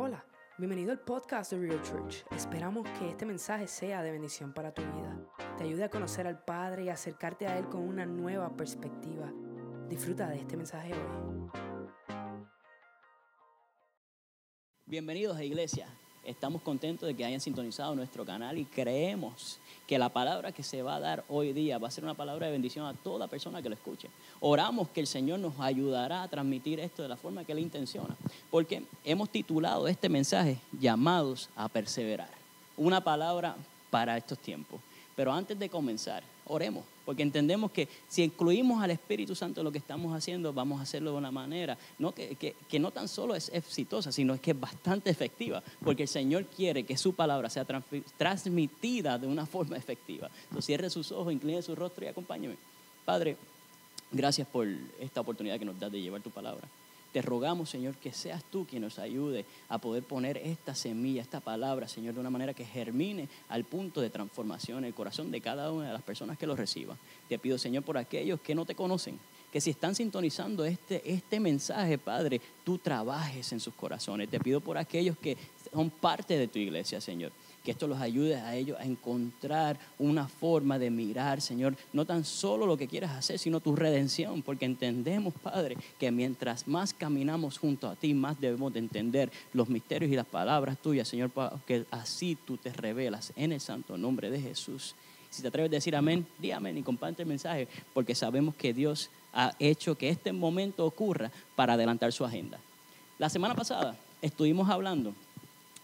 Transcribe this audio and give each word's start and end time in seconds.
Hola, 0.00 0.24
bienvenido 0.58 0.92
al 0.92 1.00
podcast 1.00 1.50
de 1.50 1.58
Real 1.58 1.82
Church. 1.82 2.24
Esperamos 2.30 2.88
que 3.00 3.08
este 3.08 3.26
mensaje 3.26 3.66
sea 3.66 4.00
de 4.00 4.12
bendición 4.12 4.52
para 4.52 4.72
tu 4.72 4.80
vida. 4.80 5.18
Te 5.56 5.64
ayude 5.64 5.82
a 5.82 5.90
conocer 5.90 6.28
al 6.28 6.44
Padre 6.44 6.84
y 6.84 6.88
acercarte 6.88 7.48
a 7.48 7.58
Él 7.58 7.68
con 7.68 7.80
una 7.80 8.06
nueva 8.06 8.56
perspectiva. 8.56 9.32
Disfruta 9.88 10.28
de 10.28 10.38
este 10.38 10.56
mensaje 10.56 10.92
hoy. 10.92 11.50
Bienvenidos 14.86 15.36
a 15.36 15.42
Iglesia. 15.42 15.88
Estamos 16.28 16.60
contentos 16.60 17.06
de 17.06 17.14
que 17.14 17.24
hayan 17.24 17.40
sintonizado 17.40 17.94
nuestro 17.94 18.22
canal 18.22 18.58
y 18.58 18.66
creemos 18.66 19.58
que 19.86 19.98
la 19.98 20.10
palabra 20.10 20.52
que 20.52 20.62
se 20.62 20.82
va 20.82 20.96
a 20.96 21.00
dar 21.00 21.24
hoy 21.26 21.54
día 21.54 21.78
va 21.78 21.88
a 21.88 21.90
ser 21.90 22.04
una 22.04 22.12
palabra 22.12 22.44
de 22.44 22.52
bendición 22.52 22.84
a 22.84 22.92
toda 22.92 23.28
persona 23.28 23.62
que 23.62 23.70
lo 23.70 23.74
escuche. 23.74 24.10
Oramos 24.40 24.90
que 24.90 25.00
el 25.00 25.06
Señor 25.06 25.38
nos 25.38 25.58
ayudará 25.58 26.22
a 26.22 26.28
transmitir 26.28 26.80
esto 26.80 27.02
de 27.02 27.08
la 27.08 27.16
forma 27.16 27.44
que 27.44 27.52
Él 27.52 27.60
intenciona, 27.60 28.14
porque 28.50 28.82
hemos 29.04 29.30
titulado 29.30 29.88
este 29.88 30.10
mensaje 30.10 30.58
llamados 30.78 31.48
a 31.56 31.66
perseverar. 31.66 32.28
Una 32.76 33.02
palabra 33.02 33.56
para 33.88 34.18
estos 34.18 34.38
tiempos. 34.38 34.80
Pero 35.16 35.32
antes 35.32 35.58
de 35.58 35.70
comenzar, 35.70 36.22
oremos, 36.48 36.84
porque 37.04 37.22
entendemos 37.22 37.70
que 37.70 37.88
si 38.08 38.22
incluimos 38.22 38.82
al 38.82 38.90
Espíritu 38.90 39.34
Santo 39.34 39.60
en 39.60 39.64
lo 39.64 39.72
que 39.72 39.78
estamos 39.78 40.16
haciendo, 40.16 40.52
vamos 40.52 40.80
a 40.80 40.82
hacerlo 40.82 41.12
de 41.12 41.18
una 41.18 41.30
manera 41.30 41.78
no 41.98 42.12
que, 42.12 42.36
que, 42.36 42.78
no 42.78 42.90
tan 42.90 43.08
solo 43.08 43.34
es 43.34 43.50
exitosa, 43.52 44.12
sino 44.12 44.40
que 44.40 44.50
es 44.52 44.60
bastante 44.60 45.10
efectiva, 45.10 45.62
porque 45.82 46.02
el 46.02 46.08
Señor 46.08 46.44
quiere 46.46 46.84
que 46.84 46.96
su 46.96 47.14
palabra 47.14 47.50
sea 47.50 47.66
transmitida 48.16 49.18
de 49.18 49.26
una 49.26 49.46
forma 49.46 49.76
efectiva. 49.76 50.30
Entonces 50.44 50.66
cierre 50.66 50.90
sus 50.90 51.12
ojos, 51.12 51.32
incline 51.32 51.62
su 51.62 51.74
rostro 51.74 52.04
y 52.04 52.08
acompáñeme. 52.08 52.56
Padre, 53.04 53.36
gracias 54.12 54.46
por 54.48 54.66
esta 55.00 55.20
oportunidad 55.20 55.58
que 55.58 55.64
nos 55.64 55.78
das 55.78 55.92
de 55.92 56.00
llevar 56.00 56.20
tu 56.20 56.30
palabra. 56.30 56.68
Te 57.12 57.22
rogamos, 57.22 57.70
Señor, 57.70 57.96
que 57.96 58.12
seas 58.12 58.44
tú 58.44 58.66
quien 58.66 58.82
nos 58.82 58.98
ayude 58.98 59.46
a 59.68 59.78
poder 59.78 60.02
poner 60.02 60.36
esta 60.38 60.74
semilla, 60.74 61.22
esta 61.22 61.40
palabra, 61.40 61.88
Señor, 61.88 62.14
de 62.14 62.20
una 62.20 62.30
manera 62.30 62.52
que 62.52 62.64
germine 62.64 63.28
al 63.48 63.64
punto 63.64 64.00
de 64.00 64.10
transformación 64.10 64.78
en 64.78 64.84
el 64.84 64.94
corazón 64.94 65.30
de 65.30 65.40
cada 65.40 65.72
una 65.72 65.86
de 65.86 65.92
las 65.92 66.02
personas 66.02 66.36
que 66.36 66.46
lo 66.46 66.54
reciban. 66.54 66.98
Te 67.28 67.38
pido, 67.38 67.56
Señor, 67.56 67.82
por 67.82 67.96
aquellos 67.96 68.40
que 68.40 68.54
no 68.54 68.66
te 68.66 68.74
conocen, 68.74 69.18
que 69.50 69.60
si 69.60 69.70
están 69.70 69.94
sintonizando 69.94 70.64
este, 70.66 71.10
este 71.10 71.40
mensaje, 71.40 71.96
Padre, 71.96 72.40
tú 72.64 72.76
trabajes 72.76 73.50
en 73.52 73.60
sus 73.60 73.72
corazones. 73.72 74.28
Te 74.28 74.38
pido 74.38 74.60
por 74.60 74.76
aquellos 74.76 75.16
que 75.16 75.38
son 75.72 75.88
parte 75.88 76.36
de 76.36 76.48
tu 76.48 76.58
iglesia, 76.58 77.00
Señor 77.00 77.32
que 77.68 77.72
esto 77.72 77.86
los 77.86 78.00
ayude 78.00 78.36
a 78.36 78.56
ellos 78.56 78.78
a 78.80 78.84
encontrar 78.86 79.78
una 79.98 80.26
forma 80.26 80.78
de 80.78 80.88
mirar, 80.88 81.42
Señor, 81.42 81.76
no 81.92 82.06
tan 82.06 82.24
solo 82.24 82.64
lo 82.64 82.78
que 82.78 82.88
quieras 82.88 83.10
hacer, 83.10 83.38
sino 83.38 83.60
tu 83.60 83.76
redención, 83.76 84.40
porque 84.40 84.64
entendemos, 84.64 85.34
Padre, 85.34 85.76
que 85.98 86.10
mientras 86.10 86.66
más 86.66 86.94
caminamos 86.94 87.58
junto 87.58 87.86
a 87.86 87.94
ti, 87.94 88.14
más 88.14 88.40
debemos 88.40 88.72
de 88.72 88.78
entender 88.78 89.30
los 89.52 89.68
misterios 89.68 90.10
y 90.10 90.16
las 90.16 90.24
palabras 90.24 90.78
tuyas, 90.78 91.08
Señor, 91.08 91.30
que 91.66 91.84
así 91.90 92.38
tú 92.42 92.56
te 92.56 92.72
revelas 92.72 93.34
en 93.36 93.52
el 93.52 93.60
santo 93.60 93.98
nombre 93.98 94.30
de 94.30 94.40
Jesús. 94.40 94.94
Si 95.28 95.42
te 95.42 95.48
atreves 95.48 95.68
a 95.68 95.72
decir 95.72 95.94
amén, 95.94 96.26
di 96.38 96.52
amén 96.52 96.78
y 96.78 96.82
comparte 96.82 97.20
el 97.20 97.28
mensaje, 97.28 97.68
porque 97.92 98.14
sabemos 98.14 98.54
que 98.54 98.72
Dios 98.72 99.10
ha 99.34 99.52
hecho 99.58 99.94
que 99.94 100.08
este 100.08 100.32
momento 100.32 100.86
ocurra 100.86 101.30
para 101.54 101.74
adelantar 101.74 102.14
su 102.14 102.24
agenda. 102.24 102.58
La 103.18 103.28
semana 103.28 103.54
pasada 103.54 103.94
estuvimos 104.22 104.70
hablando 104.70 105.12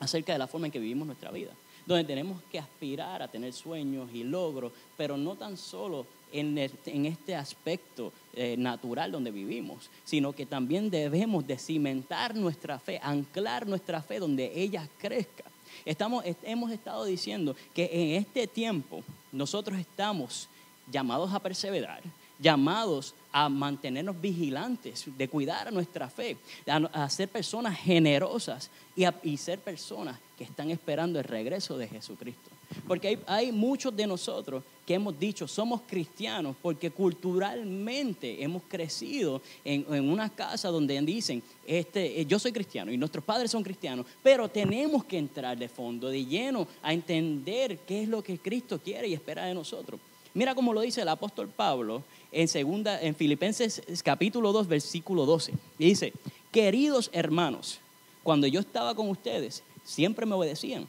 acerca 0.01 0.33
de 0.33 0.39
la 0.39 0.47
forma 0.47 0.69
en 0.69 0.73
que 0.73 0.79
vivimos 0.79 1.07
nuestra 1.07 1.31
vida 1.31 1.51
donde 1.87 2.05
tenemos 2.05 2.43
que 2.51 2.59
aspirar 2.59 3.23
a 3.23 3.29
tener 3.29 3.53
sueños 3.53 4.11
y 4.13 4.25
logros, 4.25 4.73
pero 4.97 5.17
no 5.17 5.37
tan 5.37 5.57
solo 5.57 6.07
en, 6.33 6.59
este 6.59 7.37
aspecto 7.37 8.13
eh, 8.35 8.57
natural 8.59 9.13
donde 9.13 9.31
vivimos, 9.31 9.89
sino 10.05 10.33
que 10.33 10.47
también 10.47 10.91
debemos 10.91 11.47
de 11.47 11.59
cimentar 11.59 12.35
nuestra 12.35 12.79
fe, 12.79 12.99
anclar 13.03 13.67
nuestra 13.67 14.03
fe 14.03 14.19
donde 14.19 14.51
ella 14.55 14.89
crezca. 14.99 15.45
Estamos, 15.85 16.25
hemos 16.43 16.73
estado 16.73 17.05
diciendo 17.05 17.55
que 17.73 17.89
en 17.93 18.23
este 18.23 18.47
tiempo 18.47 19.03
nosotros 19.33 19.79
estamos 19.79 20.49
llamados 20.91 21.33
a 21.33 21.41
perseverar, 21.41 22.03
llamados 22.39 23.15
a 23.33 23.49
mantenernos 23.49 24.21
vigilantes, 24.21 25.05
de 25.17 25.29
cuidar 25.29 25.73
nuestra 25.73 26.09
fe, 26.09 26.37
a, 26.67 27.09
ser 27.11 27.29
personas 27.29 27.77
generosas 27.79 28.71
y, 28.95 29.05
y, 29.23 29.37
ser 29.37 29.59
personas 29.59 30.19
que 30.39 30.45
están 30.45 30.71
esperando 30.71 31.19
el 31.19 31.25
regreso 31.25 31.77
de 31.77 31.89
Jesucristo. 31.89 32.51
Porque 32.87 33.19
hay, 33.27 33.53
muchos 33.53 33.95
de 33.95 34.07
nosotros 34.07 34.63
que 34.87 34.95
hemos 34.95 35.19
dicho 35.19 35.49
somos 35.49 35.83
cristianos 35.87 36.57
porque 36.61 36.91
culturalmente 36.91 38.43
hemos 38.43 38.63
crecido 38.69 39.41
en, 39.65 39.87
en, 39.93 40.11
una 40.11 40.29
casa 40.29 40.69
donde 40.69 41.01
dicen, 41.03 41.43
este, 41.67 42.25
yo 42.27 42.39
soy 42.39 42.53
cristiano 42.53 42.93
y 42.93 42.97
nuestros 42.97 43.25
padres 43.25 43.51
son 43.51 43.63
cristianos, 43.63 44.07
pero 44.23 44.49
tenemos 44.49 45.05
que 45.05 45.19
entrar 45.19 45.57
de 45.57 45.69
fondo, 45.69 46.09
de 46.09 46.25
lleno, 46.25 46.67
a 46.83 46.93
entender 46.93 47.79
qué 47.79 48.03
es 48.03 48.09
lo 48.09 48.23
que 48.23 48.39
Cristo 48.39 48.79
quiere 48.79 49.09
y 49.09 49.15
espera 49.15 49.45
de 49.47 49.55
nosotros. 49.55 50.01
Mira 50.35 50.57
cómo 50.57 50.75
lo 50.75 50.81
dice 50.81 51.01
el 51.01 51.09
apóstol 51.09 51.49
Pablo 51.49 52.03
en, 52.33 52.49
segunda, 52.49 53.01
en 53.01 53.15
Filipenses 53.15 53.81
capítulo 54.03 54.51
2, 54.51 54.67
versículo 54.67 55.27
12. 55.27 55.55
dice, 55.79 56.13
queridos 56.51 57.09
hermanos, 57.13 57.79
cuando 58.25 58.49
yo 58.49 58.59
estaba 58.59 58.97
con 58.97 59.09
ustedes, 59.09 59.63
siempre 59.85 60.27
me 60.27 60.35
obedecían. 60.35 60.89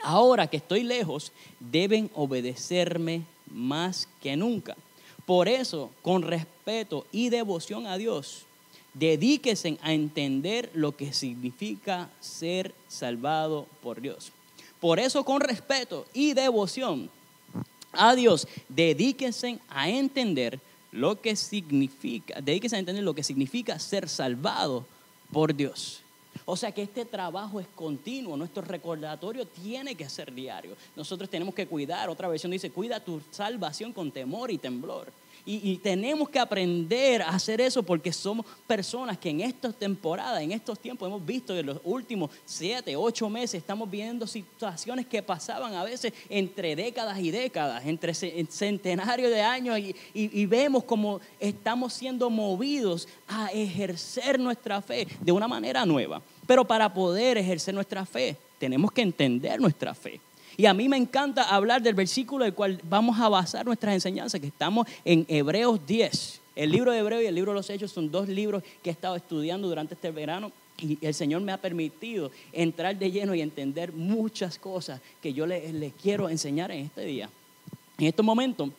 Ahora 0.00 0.46
que 0.46 0.58
estoy 0.58 0.84
lejos, 0.84 1.32
deben 1.58 2.08
obedecerme 2.14 3.22
más 3.50 4.08
que 4.20 4.36
nunca. 4.36 4.76
Por 5.26 5.48
eso, 5.48 5.90
con 6.00 6.22
respeto 6.22 7.04
y 7.10 7.30
devoción 7.30 7.88
a 7.88 7.96
Dios, 7.96 8.44
dedíquense 8.94 9.76
a 9.82 9.92
entender 9.92 10.70
lo 10.74 10.96
que 10.96 11.12
significa 11.12 12.10
ser 12.20 12.72
salvado 12.86 13.66
por 13.82 14.00
Dios. 14.00 14.30
Por 14.80 15.00
eso, 15.00 15.24
con 15.24 15.40
respeto 15.40 16.06
y 16.14 16.34
devoción, 16.34 17.10
a 17.92 18.14
Dios, 18.14 18.48
dedíquense 18.68 19.58
a 19.68 19.88
entender 19.88 20.60
lo 20.90 21.20
que 21.20 21.36
significa, 21.36 22.40
dedíquense 22.40 22.76
a 22.76 22.78
entender 22.78 23.04
lo 23.04 23.14
que 23.14 23.22
significa 23.22 23.78
ser 23.78 24.08
salvado 24.08 24.84
por 25.32 25.54
Dios. 25.54 26.02
O 26.44 26.56
sea 26.56 26.72
que 26.72 26.82
este 26.82 27.04
trabajo 27.04 27.60
es 27.60 27.66
continuo, 27.74 28.36
nuestro 28.36 28.62
recordatorio 28.62 29.46
tiene 29.46 29.94
que 29.94 30.08
ser 30.08 30.32
diario. 30.34 30.76
Nosotros 30.96 31.30
tenemos 31.30 31.54
que 31.54 31.66
cuidar, 31.66 32.08
otra 32.08 32.28
versión 32.28 32.52
dice, 32.52 32.70
cuida 32.70 33.00
tu 33.00 33.20
salvación 33.30 33.92
con 33.92 34.10
temor 34.10 34.50
y 34.50 34.58
temblor. 34.58 35.12
Y, 35.44 35.76
tenemos 35.78 36.28
que 36.28 36.38
aprender 36.38 37.20
a 37.20 37.30
hacer 37.30 37.60
eso 37.60 37.82
porque 37.82 38.12
somos 38.12 38.46
personas 38.66 39.18
que 39.18 39.30
en 39.30 39.40
esta 39.40 39.72
temporada, 39.72 40.40
en 40.40 40.52
estos 40.52 40.78
tiempos, 40.78 41.08
hemos 41.08 41.24
visto 41.24 41.56
en 41.56 41.66
los 41.66 41.80
últimos 41.82 42.30
siete, 42.44 42.94
ocho 42.94 43.28
meses, 43.28 43.54
estamos 43.54 43.90
viendo 43.90 44.24
situaciones 44.26 45.04
que 45.04 45.20
pasaban 45.20 45.74
a 45.74 45.82
veces 45.82 46.12
entre 46.28 46.76
décadas 46.76 47.18
y 47.18 47.32
décadas, 47.32 47.84
entre 47.84 48.14
centenarios 48.14 49.30
de 49.32 49.40
años, 49.40 49.78
y, 49.80 49.96
y 50.14 50.46
vemos 50.46 50.84
como 50.84 51.20
estamos 51.40 51.92
siendo 51.92 52.30
movidos 52.30 53.08
a 53.26 53.48
ejercer 53.48 54.38
nuestra 54.38 54.80
fe 54.80 55.08
de 55.20 55.32
una 55.32 55.48
manera 55.48 55.84
nueva. 55.84 56.22
Pero 56.46 56.64
para 56.64 56.92
poder 56.92 57.36
ejercer 57.36 57.74
nuestra 57.74 58.06
fe, 58.06 58.36
tenemos 58.58 58.92
que 58.92 59.02
entender 59.02 59.60
nuestra 59.60 59.92
fe. 59.92 60.20
Y 60.56 60.66
a 60.66 60.74
mí 60.74 60.88
me 60.88 60.96
encanta 60.96 61.44
hablar 61.44 61.82
del 61.82 61.94
versículo 61.94 62.44
del 62.44 62.54
cual 62.54 62.80
vamos 62.88 63.18
a 63.20 63.28
basar 63.28 63.64
nuestras 63.66 63.94
enseñanzas, 63.94 64.40
que 64.40 64.48
estamos 64.48 64.86
en 65.04 65.24
Hebreos 65.28 65.80
10. 65.86 66.40
El 66.54 66.70
libro 66.70 66.92
de 66.92 66.98
Hebreos 66.98 67.22
y 67.22 67.26
el 67.26 67.34
libro 67.34 67.52
de 67.52 67.56
los 67.56 67.70
Hechos 67.70 67.92
son 67.92 68.10
dos 68.10 68.28
libros 68.28 68.62
que 68.82 68.90
he 68.90 68.92
estado 68.92 69.16
estudiando 69.16 69.68
durante 69.68 69.94
este 69.94 70.10
verano 70.10 70.52
y 70.78 70.98
el 71.00 71.14
Señor 71.14 71.42
me 71.42 71.52
ha 71.52 71.58
permitido 71.58 72.30
entrar 72.52 72.98
de 72.98 73.10
lleno 73.10 73.34
y 73.34 73.40
entender 73.40 73.92
muchas 73.92 74.58
cosas 74.58 75.00
que 75.20 75.32
yo 75.32 75.46
les 75.46 75.72
le 75.72 75.92
quiero 75.92 76.28
enseñar 76.28 76.70
en 76.70 76.86
este 76.86 77.04
día. 77.04 77.30
En 77.98 78.06
este 78.06 78.22
momento, 78.22 78.70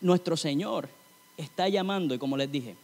nuestro 0.00 0.36
Señor 0.36 0.88
está 1.36 1.68
llamando, 1.68 2.14
y 2.14 2.18
como 2.18 2.36
les 2.36 2.50
dije, 2.50 2.76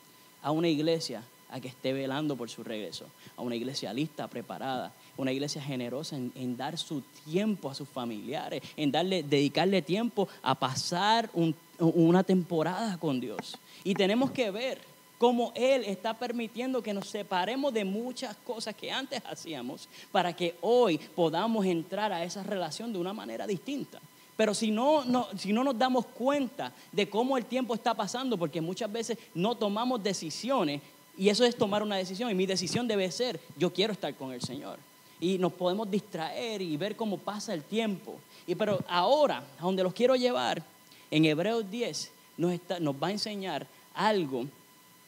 a 0.43 0.51
una 0.51 0.69
iglesia 0.69 1.23
a 1.51 1.61
que 1.61 1.69
esté 1.69 1.93
velando 1.93 2.37
por 2.37 2.49
su 2.51 2.63
regreso, 2.63 3.07
a 3.37 3.43
una 3.43 3.57
iglesia 3.57 3.93
lista, 3.93 4.29
preparada, 4.29 4.93
una 5.17 5.33
iglesia 5.33 5.63
generosa 5.63 6.17
en, 6.17 6.57
dar 6.57 6.79
su 6.79 7.03
tiempo 7.25 7.71
a 7.71 7.75
sus 7.75 7.89
familiares, 7.89 8.63
en 8.77 8.91
darle, 8.91 9.23
dedicarle 9.23 9.83
tiempo 9.83 10.29
a 10.43 10.55
pasar 10.55 11.31
una 11.79 12.23
temporada 12.23 12.99
con 12.99 13.21
Dios. 13.21 13.57
Y 13.85 13.95
tenemos 13.95 14.31
que 14.31 14.51
ver 14.51 14.79
cómo 15.19 15.53
Él 15.55 15.85
está 15.85 16.15
permitiendo 16.15 16.83
que 16.83 16.95
nos 16.95 17.09
separemos 17.09 17.75
de 17.75 17.85
muchas 17.85 18.35
cosas 18.37 18.75
que 18.75 18.91
antes 18.91 19.23
hacíamos 19.31 19.87
para 20.11 20.35
que 20.35 20.57
hoy 20.63 20.99
podamos 21.15 21.67
entrar 21.67 22.11
a 22.13 22.25
esa 22.25 22.43
relación 22.43 22.91
de 22.93 22.99
una 22.99 23.13
manera 23.13 23.47
distinta. 23.47 24.01
Pero 24.41 24.55
si 24.55 24.71
no, 24.71 25.05
no, 25.05 25.29
si 25.37 25.53
no 25.53 25.63
nos 25.63 25.77
damos 25.77 26.07
cuenta 26.07 26.73
de 26.91 27.11
cómo 27.11 27.37
el 27.37 27.45
tiempo 27.45 27.75
está 27.75 27.93
pasando, 27.93 28.39
porque 28.39 28.63
muchas 28.63 28.91
veces 28.91 29.19
no 29.35 29.55
tomamos 29.55 30.03
decisiones, 30.03 30.81
y 31.21 31.29
eso 31.29 31.45
es 31.45 31.55
tomar 31.55 31.83
una 31.83 31.97
decisión, 31.97 32.31
y 32.31 32.35
mi 32.35 32.47
decisión 32.47 32.89
debe 32.89 33.11
ser, 33.13 33.39
yo 33.59 33.71
quiero 33.71 33.93
estar 33.93 34.15
con 34.15 34.33
el 34.33 34.41
Señor 34.41 34.79
y 35.21 35.37
nos 35.37 35.53
podemos 35.53 35.91
distraer 35.91 36.63
y 36.63 36.79
ver 36.79 36.97
cómo 36.97 37.19
pasa 37.19 37.53
el 37.53 37.63
tiempo. 37.63 38.19
Y 38.47 38.55
pero 38.55 38.83
ahora, 38.89 39.45
a 39.59 39.63
donde 39.63 39.83
los 39.83 39.93
quiero 39.93 40.17
llevar, 40.17 40.63
en 41.11 41.27
Hebreos 41.27 41.71
10 41.71 42.11
nos, 42.39 42.59
nos 42.81 42.95
va 42.95 43.09
a 43.09 43.11
enseñar 43.11 43.67
algo 43.93 44.47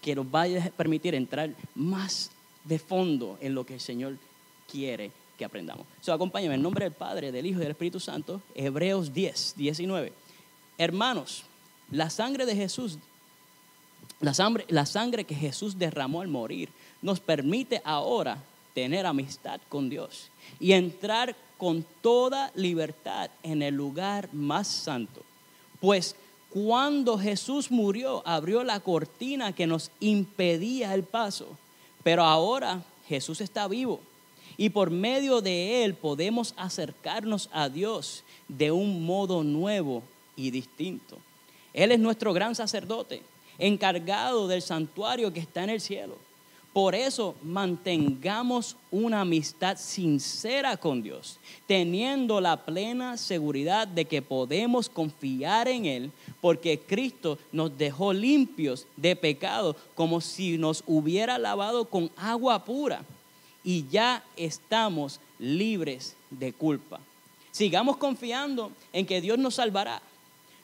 que 0.02 0.14
nos 0.14 0.26
va 0.26 0.42
a 0.42 0.70
permitir 0.76 1.14
entrar 1.14 1.48
más 1.74 2.30
de 2.62 2.78
fondo 2.78 3.38
en 3.40 3.54
lo 3.54 3.64
que 3.64 3.72
el 3.72 3.80
Señor 3.80 4.18
quiere 4.70 5.10
que 5.38 5.46
aprendamos. 5.46 5.86
So, 6.02 6.12
acompáñame 6.12 6.56
en 6.56 6.62
nombre 6.62 6.84
del 6.84 6.92
Padre, 6.92 7.32
del 7.32 7.46
Hijo 7.46 7.60
y 7.60 7.62
del 7.62 7.70
Espíritu 7.70 8.00
Santo, 8.00 8.42
Hebreos 8.54 9.14
10, 9.14 9.54
19. 9.56 10.12
Hermanos, 10.76 11.44
la 11.90 12.10
sangre 12.10 12.44
de 12.44 12.54
Jesús, 12.54 12.98
la 14.22 14.32
sangre, 14.32 14.64
la 14.69 14.86
sangre 14.86 15.24
que 15.24 15.34
Jesús 15.34 15.78
derramó 15.78 16.22
al 16.22 16.28
morir, 16.28 16.70
nos 17.02 17.20
permite 17.20 17.82
ahora 17.84 18.38
tener 18.72 19.04
amistad 19.04 19.60
con 19.69 19.90
Dios 19.90 20.30
y 20.58 20.72
entrar 20.72 21.36
con 21.58 21.84
toda 22.00 22.50
libertad 22.54 23.30
en 23.42 23.62
el 23.62 23.74
lugar 23.74 24.28
más 24.32 24.66
santo. 24.66 25.22
Pues 25.80 26.16
cuando 26.48 27.19
Jesús 27.19 27.70
murió, 27.70 28.22
abrió 28.26 28.62
la 28.62 28.80
cortina 28.80 29.54
que 29.54 29.66
nos 29.66 29.90
impedía 30.00 30.94
el 30.94 31.02
paso. 31.02 31.58
Pero 32.02 32.24
ahora 32.24 32.82
Jesús 33.08 33.40
está 33.40 33.69
vivo 33.69 34.00
y 34.56 34.70
por 34.70 34.90
medio 34.90 35.40
de 35.40 35.84
Él 35.84 35.94
podemos 35.94 36.54
acercarnos 36.56 37.48
a 37.52 37.69
Dios 37.69 38.22
de 38.48 38.70
un 38.70 39.04
modo 39.04 39.42
nuevo 39.44 40.02
y 40.36 40.50
distinto. 40.50 41.19
Él 41.72 41.92
es 41.92 41.98
nuestro 41.98 42.32
gran 42.32 42.54
sacerdote, 42.54 43.22
encargado 43.58 44.49
del 44.49 44.62
santuario 44.62 45.32
que 45.32 45.40
está 45.40 45.64
en 45.64 45.70
el 45.70 45.81
cielo. 45.81 46.16
Por 46.72 46.94
eso 46.94 47.34
mantengamos 47.43 48.76
una 48.90 49.20
amistad 49.20 49.76
sincera 49.76 50.78
con 50.78 51.02
Dios, 51.02 51.38
teniendo 51.66 52.40
la 52.40 52.64
plena 52.64 53.19
seguridad 53.19 53.87
de 53.87 54.06
que 54.06 54.22
podemos 54.22 54.88
confiar 54.88 55.69
en 55.69 55.84
Él, 55.84 56.12
porque 56.40 56.78
Cristo 56.81 57.38
nos 57.52 57.76
dejó 57.76 58.14
limpios 58.14 58.87
de 58.96 59.14
pecado, 59.16 59.76
como 59.94 60.22
si 60.22 60.56
nos 60.56 60.82
hubiera 60.87 61.37
lavado 61.37 61.90
con 61.90 62.10
agua 62.16 62.64
pura, 62.64 63.05
y 63.62 63.87
ya 63.90 64.25
estamos 64.37 65.20
libres 65.38 66.16
de 66.31 66.55
culpa. 66.55 67.00
Sigamos 67.50 67.98
confiando 67.98 68.72
en 68.94 69.05
que 69.05 69.20
Dios 69.20 69.38
nos 69.38 69.56
salvará. 69.56 70.00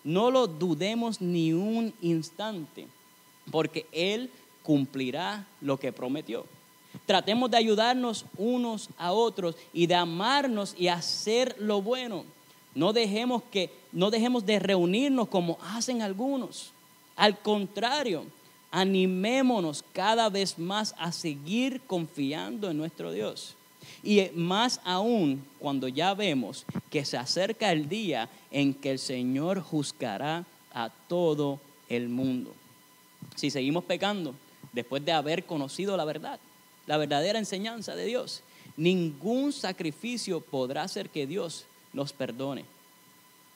No 0.05 0.31
lo 0.31 0.47
dudemos 0.47 1.21
ni 1.21 1.53
un 1.53 1.93
instante, 2.01 2.87
porque 3.51 3.87
Él 3.93 4.31
cumplirá 4.63 5.47
lo 5.61 5.79
que 5.79 5.93
prometió. 5.93 6.45
Tratemos 7.07 7.51
de 7.51 7.57
ayudarnos 7.57 8.25
unos 8.37 8.89
a 8.99 9.13
otros 9.13 9.57
y 9.73 9.87
de 9.87 9.95
amarnos 9.95 10.75
y 10.79 10.89
hacer 10.89 11.57
lo 11.59 11.83
bueno. 11.83 12.25
No 12.75 12.93
dejemos 12.93 13.43
que 13.51 13.71
no 13.93 14.11
dejemos 14.11 14.45
de 14.45 14.59
reunirnos 14.59 15.29
como 15.29 15.59
hacen 15.63 16.03
algunos. 16.03 16.73
Al 17.17 17.39
contrario, 17.39 18.25
animémonos 18.71 19.85
cada 19.93 20.29
vez 20.29 20.59
más 20.59 20.95
a 20.99 21.13
seguir 21.13 21.81
confiando 21.87 22.71
en 22.71 22.77
nuestro 22.77 23.13
Dios. 23.13 23.55
Y 24.03 24.31
más 24.35 24.81
aún 24.85 25.45
cuando 25.59 25.89
ya 25.89 26.15
vemos 26.15 26.65
que 26.91 27.05
se 27.05 27.17
acerca 27.17 27.73
el 27.73 27.89
día 27.89 28.29
en 28.51 28.75
que 28.75 28.93
el 28.93 28.99
Señor 28.99 29.61
juzgará 29.61 30.45
a 30.73 30.91
todo 31.09 31.61
el 31.89 32.09
mundo. 32.09 32.55
Si 33.35 33.51
seguimos 33.51 33.85
pecando, 33.85 34.35
después 34.73 35.05
de 35.05 35.13
haber 35.13 35.45
conocido 35.45 35.97
la 35.97 36.05
verdad, 36.05 36.39
la 36.87 36.97
verdadera 36.97 37.39
enseñanza 37.39 37.95
de 37.95 38.07
Dios. 38.07 38.43
Ningún 38.77 39.53
sacrificio 39.53 40.41
podrá 40.41 40.83
hacer 40.83 41.11
que 41.11 41.27
Dios 41.27 41.67
nos 41.93 42.13
perdone. 42.13 42.65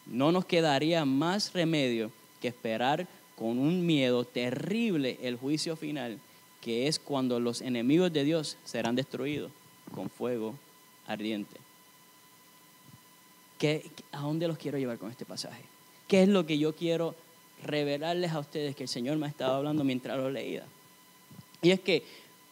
No 0.07 0.33
nos 0.33 0.45
quedaría 0.45 1.05
más 1.05 1.53
remedio 1.53 2.11
que 2.41 2.49
esperar 2.49 3.07
con 3.37 3.59
un 3.59 3.87
miedo 3.87 4.25
terrible 4.25 5.19
el 5.23 5.37
juicio 5.37 5.77
final, 5.77 6.19
que 6.61 6.89
es 6.89 6.99
cuando 6.99 7.39
los 7.39 7.61
enemigos 7.61 8.13
de 8.13 8.25
Dios 8.25 8.57
serán 8.65 8.97
destruidos 8.97 9.53
con 9.93 10.11
fuego 10.11 10.55
ardiente. 11.07 11.57
¿Qué, 13.59 13.89
¿A 14.11 14.21
dónde 14.21 14.49
los 14.49 14.59
quiero 14.59 14.79
llevar 14.79 14.99
con 14.99 15.11
este 15.11 15.25
pasaje? 15.25 15.63
¿Qué 16.09 16.23
es 16.23 16.29
lo 16.29 16.45
que 16.45 16.59
yo 16.59 16.75
quiero 16.75 17.15
revelarles 17.65 18.33
a 18.33 18.41
ustedes 18.41 18.75
que 18.75 18.83
el 18.83 18.89
Señor 18.89 19.17
me 19.19 19.27
ha 19.27 19.29
estado 19.29 19.55
hablando 19.55 19.85
mientras 19.85 20.17
lo 20.17 20.31
leía? 20.31 20.65
Y 21.63 21.71
es 21.71 21.81
que 21.81 22.03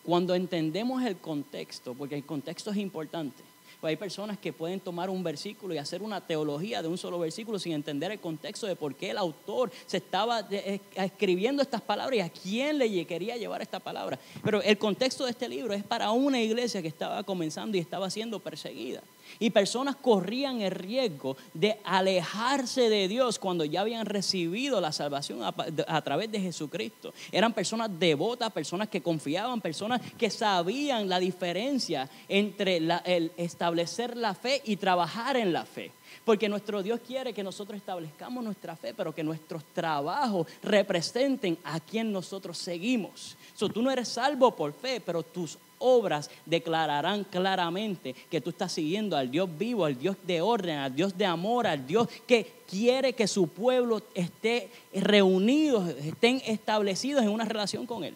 cuando 0.04 0.34
entendemos 0.34 1.02
el 1.02 1.16
contexto, 1.16 1.94
porque 1.94 2.14
el 2.14 2.24
contexto 2.24 2.70
es 2.70 2.76
importante, 2.76 3.42
pues 3.80 3.92
hay 3.92 3.96
personas 3.96 4.38
que 4.38 4.52
pueden 4.52 4.78
tomar 4.80 5.08
un 5.08 5.22
versículo 5.22 5.74
y 5.74 5.78
hacer 5.78 6.02
una 6.02 6.20
teología 6.20 6.82
de 6.82 6.88
un 6.88 6.98
solo 6.98 7.18
versículo 7.18 7.58
sin 7.58 7.72
entender 7.72 8.10
el 8.12 8.20
contexto 8.20 8.66
de 8.66 8.76
por 8.76 8.94
qué 8.94 9.10
el 9.10 9.18
autor 9.18 9.70
se 9.86 9.96
estaba 9.96 10.46
eh, 10.50 10.80
escribiendo 10.94 11.62
estas 11.62 11.80
palabras 11.80 12.16
y 12.16 12.20
a 12.20 12.28
quién 12.28 12.78
le 12.78 13.06
quería 13.06 13.36
llevar 13.36 13.62
esta 13.62 13.80
palabra. 13.80 14.18
Pero 14.42 14.60
el 14.62 14.76
contexto 14.76 15.24
de 15.24 15.30
este 15.30 15.48
libro 15.48 15.72
es 15.72 15.82
para 15.82 16.10
una 16.10 16.40
iglesia 16.40 16.82
que 16.82 16.88
estaba 16.88 17.22
comenzando 17.22 17.76
y 17.76 17.80
estaba 17.80 18.10
siendo 18.10 18.38
perseguida. 18.38 19.02
Y 19.38 19.50
personas 19.50 19.96
corrían 19.96 20.60
el 20.60 20.70
riesgo 20.70 21.36
de 21.54 21.78
alejarse 21.84 22.88
de 22.88 23.08
Dios 23.08 23.38
cuando 23.38 23.64
ya 23.64 23.82
habían 23.82 24.06
recibido 24.06 24.80
la 24.80 24.92
salvación 24.92 25.40
a, 25.42 26.02
través 26.02 26.30
de 26.30 26.40
Jesucristo. 26.40 27.12
Eran 27.32 27.52
personas 27.52 27.90
devotas, 27.98 28.52
personas 28.52 28.88
que 28.88 29.02
confiaban, 29.02 29.60
personas 29.60 30.00
que 30.18 30.30
sabían 30.30 31.08
la 31.08 31.18
diferencia 31.18 32.08
entre 32.28 32.78
el 32.78 33.32
establecer 33.36 34.16
la 34.16 34.34
fe 34.34 34.62
y 34.64 34.76
trabajar 34.76 35.36
en 35.36 35.52
la 35.52 35.64
fe. 35.64 35.92
Porque 36.24 36.48
nuestro 36.48 36.82
Dios 36.82 37.00
quiere 37.06 37.32
que 37.32 37.42
nosotros 37.42 37.76
establezcamos 37.78 38.44
nuestra 38.44 38.76
fe, 38.76 38.94
pero 38.94 39.14
que 39.14 39.22
nuestros 39.22 39.64
trabajos 39.72 40.46
representen 40.62 41.58
a 41.64 41.80
quien 41.80 42.12
nosotros 42.12 42.58
seguimos. 42.58 43.36
So, 43.54 43.68
tú 43.68 43.82
no 43.82 43.90
eres 43.90 44.08
salvo 44.08 44.54
por 44.54 44.72
fe, 44.72 45.00
pero 45.00 45.22
tus 45.22 45.58
obras 45.80 46.30
declararán 46.46 47.24
claramente 47.24 48.14
que 48.30 48.40
tú 48.40 48.50
estás 48.50 48.72
siguiendo 48.72 49.16
al 49.16 49.30
Dios 49.30 49.48
vivo, 49.58 49.84
al 49.84 49.98
Dios 49.98 50.16
de 50.24 50.40
orden, 50.40 50.78
al 50.78 50.94
Dios 50.94 51.18
de 51.18 51.26
amor, 51.26 51.66
al 51.66 51.86
Dios 51.86 52.08
que 52.26 52.60
quiere 52.68 53.12
que 53.12 53.26
su 53.26 53.48
pueblo 53.48 54.00
esté 54.14 54.70
reunido, 54.94 55.86
estén 55.88 56.40
establecidos 56.46 57.22
en 57.22 57.30
una 57.30 57.44
relación 57.44 57.86
con 57.86 58.04
Él. 58.04 58.14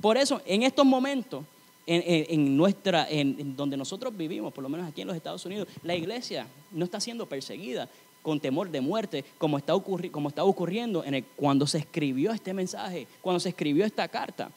Por 0.00 0.16
eso, 0.16 0.40
en 0.46 0.62
estos 0.62 0.86
momentos, 0.86 1.44
en, 1.86 2.56
nuestra, 2.56 3.08
en, 3.08 3.56
donde 3.56 3.76
nosotros 3.76 4.16
vivimos, 4.16 4.52
por 4.52 4.62
lo 4.62 4.68
menos 4.68 4.88
aquí 4.88 5.02
en 5.02 5.06
los 5.06 5.16
Estados 5.16 5.44
Unidos, 5.46 5.68
la 5.82 5.94
iglesia 5.94 6.46
no 6.72 6.84
está 6.84 7.00
siendo 7.00 7.26
perseguida 7.26 7.88
con 8.22 8.40
temor 8.40 8.70
de 8.70 8.80
muerte, 8.80 9.24
como 9.38 9.56
está, 9.56 9.72
como 10.10 10.28
está 10.28 10.42
ocurriendo 10.42 11.04
en 11.04 11.14
el, 11.14 11.24
cuando 11.36 11.66
se 11.66 11.78
escribió 11.78 12.32
este 12.32 12.52
mensaje, 12.52 13.06
cuando 13.20 13.38
se 13.38 13.50
escribió 13.50 13.84
esta 13.84 14.08
carta. 14.08 14.50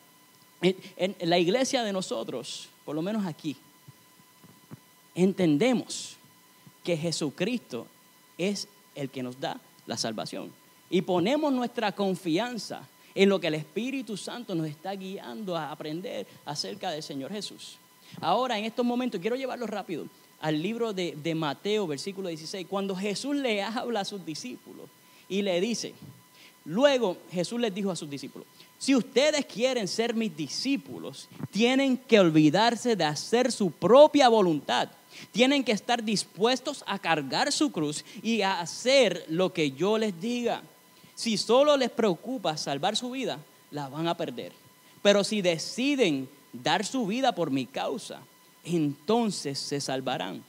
En, 0.62 1.16
la 1.22 1.40
iglesia 1.40 1.84
de 1.84 1.94
nosotros, 1.94 2.70
por 2.86 2.96
lo 2.96 3.02
menos 3.02 3.26
aquí, 3.26 3.56
entendemos 5.16 6.18
que 6.83 6.98
Jesucristo 6.98 7.88
es 8.38 8.68
el 8.95 9.10
que 9.10 9.24
nos 9.24 9.40
da 9.40 9.60
la 9.86 9.98
salvación. 9.98 10.52
Y 10.90 11.02
ponemos 11.02 11.54
nuestra 11.54 11.92
confianza 11.92 12.88
en 13.16 13.30
lo 13.30 13.40
que 13.40 13.48
el 13.48 13.56
Espíritu 13.56 14.18
Santo 14.18 14.56
nos 14.56 14.68
está 14.68 14.94
guiando 14.94 15.56
a 15.56 15.72
aprender 15.72 16.28
acerca 16.45 16.92
del 16.92 17.04
Señor 17.04 17.31
Jesús. 17.31 17.78
Ahora, 18.22 18.57
en 18.57 18.66
estos 18.66 18.86
momentos, 18.86 19.22
quiero 19.22 19.36
llevarlo 19.36 19.68
rápido 19.68 20.06
al 20.42 20.62
libro 20.62 20.94
de, 20.94 21.18
de 21.22 21.36
Mateo, 21.36 21.86
versículo 21.86 22.30
16, 22.30 22.68
cuando 22.68 22.95
Jesús 22.95 23.36
le 23.36 23.62
habla 23.62 24.02
a 24.02 24.06
sus 24.06 24.26
discípulos 24.26 24.90
y 25.28 25.42
le 25.42 25.60
dice, 25.62 25.94
luego 26.66 27.18
Jesús 27.31 27.60
les 27.60 27.74
dijo 27.74 27.92
a 27.92 27.95
sus 27.95 28.10
discípulos, 28.10 28.48
si 28.80 28.95
ustedes 28.95 29.45
quieren 29.45 29.90
ser 29.90 30.14
mis 30.14 30.36
discípulos, 30.36 31.28
tienen 31.52 31.98
que 31.98 32.18
olvidarse 32.18 32.95
de 32.95 33.04
hacer 33.04 33.52
su 33.52 33.71
propia 33.71 34.30
voluntad. 34.30 34.88
Tienen 35.33 35.66
que 35.66 35.74
estar 35.74 36.02
dispuestos 36.02 36.86
a 36.88 36.98
cargar 36.98 37.52
su 37.52 37.74
cruz 37.74 38.06
y 38.24 38.42
a 38.42 38.62
hacer 38.62 39.26
lo 39.28 39.52
que 39.52 39.71
yo 39.71 39.98
les 39.98 40.19
diga. 40.21 40.64
Si 41.14 41.36
solo 41.36 41.76
les 41.76 41.90
preocupa 41.90 42.56
salvar 42.56 42.95
su 42.95 43.12
vida, 43.12 43.38
la 43.69 43.90
van 43.90 44.07
a 44.07 44.16
perder. 44.16 44.54
Pero 45.02 45.26
si 45.26 45.42
deciden 45.42 46.30
dar 46.54 46.86
su 46.86 47.06
vida 47.06 47.36
por 47.36 47.52
mi 47.52 47.66
causa, 47.66 48.21
entonces 48.64 49.59
se 49.59 49.81
salvarán. 49.81 50.42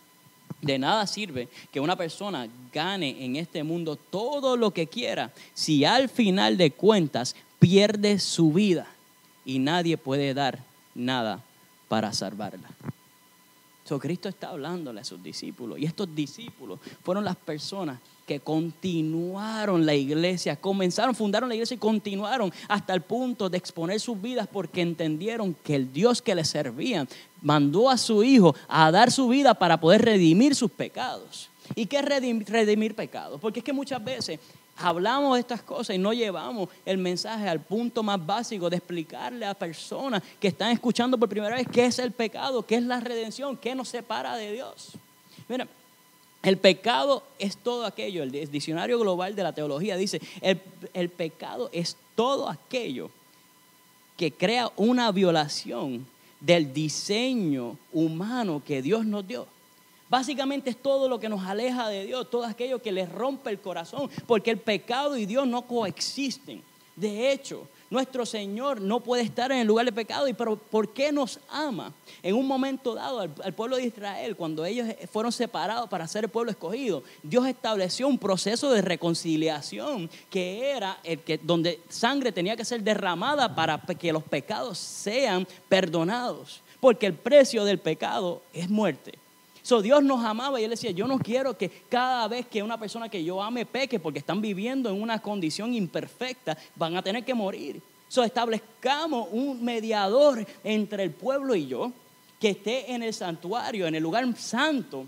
De 0.62 0.78
nada 0.78 1.04
sirve 1.08 1.48
que 1.72 1.80
una 1.80 1.96
persona 1.96 2.48
gane 2.72 3.24
en 3.24 3.34
este 3.34 3.64
mundo 3.64 3.96
todo 3.96 4.56
lo 4.56 4.72
que 4.72 4.86
quiera 4.86 5.32
si 5.54 5.84
al 5.84 6.08
final 6.08 6.56
de 6.56 6.70
cuentas 6.70 7.34
pierde 7.60 8.18
su 8.18 8.52
vida 8.52 8.88
y 9.44 9.60
nadie 9.60 9.96
puede 9.96 10.34
dar 10.34 10.58
nada 10.96 11.44
para 11.88 12.12
salvarla. 12.12 12.68
So, 13.84 13.98
Cristo 13.98 14.28
está 14.28 14.50
hablándole 14.50 15.00
a 15.00 15.04
sus 15.04 15.22
discípulos 15.22 15.78
y 15.78 15.84
estos 15.84 16.12
discípulos 16.14 16.78
fueron 17.02 17.24
las 17.24 17.36
personas 17.36 17.98
que 18.26 18.38
continuaron 18.38 19.84
la 19.84 19.94
iglesia, 19.94 20.54
comenzaron, 20.54 21.16
fundaron 21.16 21.48
la 21.48 21.56
iglesia 21.56 21.74
y 21.74 21.78
continuaron 21.78 22.52
hasta 22.68 22.94
el 22.94 23.00
punto 23.00 23.50
de 23.50 23.58
exponer 23.58 23.98
sus 23.98 24.22
vidas 24.22 24.46
porque 24.46 24.82
entendieron 24.82 25.56
que 25.64 25.74
el 25.74 25.92
Dios 25.92 26.22
que 26.22 26.36
les 26.36 26.48
servían 26.48 27.08
mandó 27.42 27.90
a 27.90 27.98
su 27.98 28.22
Hijo 28.22 28.54
a 28.68 28.92
dar 28.92 29.10
su 29.10 29.26
vida 29.26 29.54
para 29.54 29.80
poder 29.80 30.02
redimir 30.02 30.54
sus 30.54 30.70
pecados. 30.70 31.50
¿Y 31.74 31.86
qué 31.86 31.98
es 31.98 32.04
redimir 32.04 32.94
pecados? 32.94 33.40
Porque 33.40 33.58
es 33.58 33.64
que 33.64 33.72
muchas 33.72 34.04
veces 34.04 34.38
hablamos 34.82 35.34
de 35.34 35.40
estas 35.40 35.62
cosas 35.62 35.96
y 35.96 35.98
no 35.98 36.12
llevamos 36.12 36.68
el 36.84 36.98
mensaje 36.98 37.48
al 37.48 37.60
punto 37.60 38.02
más 38.02 38.24
básico 38.24 38.70
de 38.70 38.76
explicarle 38.76 39.46
a 39.46 39.54
personas 39.54 40.22
que 40.38 40.48
están 40.48 40.72
escuchando 40.72 41.18
por 41.18 41.28
primera 41.28 41.56
vez 41.56 41.66
qué 41.70 41.86
es 41.86 41.98
el 41.98 42.12
pecado, 42.12 42.64
qué 42.64 42.76
es 42.76 42.82
la 42.82 43.00
redención, 43.00 43.56
qué 43.56 43.74
nos 43.74 43.88
separa 43.88 44.36
de 44.36 44.52
Dios. 44.52 44.92
Mira, 45.48 45.66
el 46.42 46.56
pecado 46.56 47.22
es 47.38 47.56
todo 47.56 47.84
aquello, 47.84 48.22
el 48.22 48.30
diccionario 48.50 48.98
global 48.98 49.34
de 49.36 49.42
la 49.42 49.52
teología 49.52 49.96
dice, 49.96 50.20
el, 50.40 50.60
el 50.94 51.10
pecado 51.10 51.68
es 51.72 51.96
todo 52.14 52.48
aquello 52.48 53.10
que 54.16 54.32
crea 54.32 54.70
una 54.76 55.12
violación 55.12 56.06
del 56.40 56.72
diseño 56.72 57.76
humano 57.92 58.62
que 58.64 58.82
Dios 58.82 59.04
nos 59.04 59.26
dio. 59.26 59.46
Básicamente 60.10 60.70
es 60.70 60.76
todo 60.76 61.08
lo 61.08 61.20
que 61.20 61.28
nos 61.28 61.42
aleja 61.46 61.88
de 61.88 62.04
Dios, 62.04 62.28
todo 62.28 62.44
aquello 62.44 62.82
que 62.82 62.90
le 62.90 63.06
rompe 63.06 63.48
el 63.48 63.60
corazón, 63.60 64.10
porque 64.26 64.50
el 64.50 64.58
pecado 64.58 65.16
y 65.16 65.24
Dios 65.24 65.46
no 65.46 65.62
coexisten. 65.62 66.62
De 66.96 67.30
hecho, 67.30 67.66
nuestro 67.90 68.26
Señor 68.26 68.80
no 68.80 69.00
puede 69.00 69.22
estar 69.22 69.50
en 69.52 69.58
el 69.58 69.66
lugar 69.66 69.84
de 69.84 69.92
pecado. 69.92 70.28
¿Y 70.28 70.32
pero 70.32 70.56
por 70.56 70.92
qué 70.92 71.12
nos 71.12 71.38
ama? 71.48 71.92
En 72.22 72.34
un 72.34 72.46
momento 72.46 72.94
dado 72.94 73.20
al, 73.20 73.52
pueblo 73.54 73.76
de 73.76 73.84
Israel, 73.84 74.36
cuando 74.36 74.64
ellos 74.64 74.88
fueron 75.12 75.32
separados 75.32 75.88
para 75.88 76.06
ser 76.06 76.24
el 76.24 76.30
pueblo 76.30 76.50
escogido, 76.50 77.02
Dios 77.22 77.46
estableció 77.46 78.06
un 78.06 78.18
proceso 78.18 78.72
de 78.72 78.82
reconciliación 78.82 80.10
que 80.28 80.70
era 80.70 80.98
el 81.04 81.20
que 81.20 81.38
donde 81.38 81.80
sangre 81.88 82.32
tenía 82.32 82.56
que 82.56 82.64
ser 82.64 82.82
derramada 82.82 83.54
para 83.54 83.78
que 83.78 84.12
los 84.12 84.22
pecados 84.22 84.78
sean 84.78 85.46
perdonados, 85.68 86.62
porque 86.80 87.06
el 87.06 87.14
precio 87.14 87.64
del 87.64 87.78
pecado 87.78 88.42
es 88.52 88.68
muerte. 88.68 89.14
So, 89.62 89.82
Dios 89.82 90.02
nos 90.02 90.24
amaba 90.24 90.60
y 90.60 90.64
Él 90.64 90.70
decía, 90.70 90.90
yo 90.90 91.06
no 91.06 91.18
quiero 91.18 91.56
que 91.56 91.68
cada 91.88 92.28
vez 92.28 92.46
que 92.46 92.62
una 92.62 92.78
persona 92.78 93.08
que 93.08 93.22
yo 93.22 93.42
ame 93.42 93.66
peque 93.66 93.98
porque 93.98 94.20
están 94.20 94.40
viviendo 94.40 94.88
en 94.88 95.00
una 95.00 95.20
condición 95.20 95.74
imperfecta, 95.74 96.56
van 96.76 96.96
a 96.96 97.02
tener 97.02 97.24
que 97.24 97.34
morir. 97.34 97.80
So, 98.08 98.24
establezcamos 98.24 99.28
un 99.30 99.62
mediador 99.64 100.44
entre 100.64 101.04
el 101.04 101.12
pueblo 101.12 101.54
y 101.54 101.66
yo 101.66 101.92
que 102.40 102.50
esté 102.50 102.92
en 102.92 103.02
el 103.02 103.12
santuario, 103.12 103.86
en 103.86 103.94
el 103.94 104.02
lugar 104.02 104.26
santo, 104.36 105.06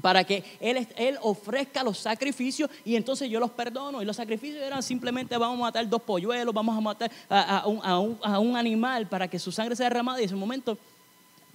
para 0.00 0.24
que 0.24 0.42
él, 0.60 0.86
él, 0.96 1.18
ofrezca 1.20 1.82
los 1.82 1.98
sacrificios 1.98 2.70
y 2.84 2.96
entonces 2.96 3.28
yo 3.28 3.40
los 3.40 3.50
perdono. 3.50 4.00
Y 4.00 4.04
los 4.04 4.16
sacrificios 4.16 4.62
eran 4.62 4.82
simplemente 4.82 5.36
vamos 5.36 5.58
a 5.58 5.62
matar 5.62 5.88
dos 5.88 6.00
polluelos, 6.00 6.54
vamos 6.54 6.76
a 6.76 6.80
matar 6.80 7.10
a, 7.28 7.66
un, 7.66 8.18
a 8.22 8.38
un, 8.38 8.56
animal 8.56 9.06
para 9.08 9.28
que 9.28 9.38
su 9.38 9.52
sangre 9.52 9.76
sea 9.76 9.88
derramada 9.88 10.20
y 10.20 10.22
en 10.22 10.28
ese 10.28 10.36
momento 10.36 10.78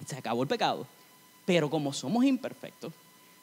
se 0.04 0.16
acabó 0.16 0.42
el 0.42 0.48
pecado. 0.48 0.86
Pero 1.46 1.70
como 1.70 1.92
somos 1.92 2.24
imperfectos, 2.24 2.92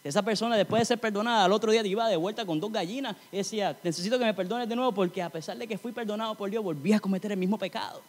esa 0.04 0.22
persona 0.22 0.58
después 0.58 0.82
de 0.82 0.86
ser 0.86 1.00
perdonada, 1.00 1.46
al 1.46 1.54
otro 1.54 1.72
día 1.72 1.86
iba 1.86 2.10
de 2.10 2.18
vuelta 2.18 2.46
con 2.46 2.60
dos 2.60 2.72
gallinas 2.72 3.16
y 3.32 3.38
decía, 3.38 3.78
necesito 3.84 4.20
que 4.20 4.26
me 4.26 4.34
perdones 4.34 4.68
de 4.68 4.76
nuevo 4.76 4.92
porque 4.92 5.22
a 5.22 5.30
pesar 5.30 5.58
de 5.58 5.66
que 5.66 5.78
fui 5.78 5.94
perdonado 5.94 6.36
por 6.36 6.50
Dios, 6.50 6.62
volví 6.62 6.92
a 6.92 7.00
cometer 7.00 7.32
el 7.32 7.38
mismo 7.38 7.58
pecado. 7.58 8.02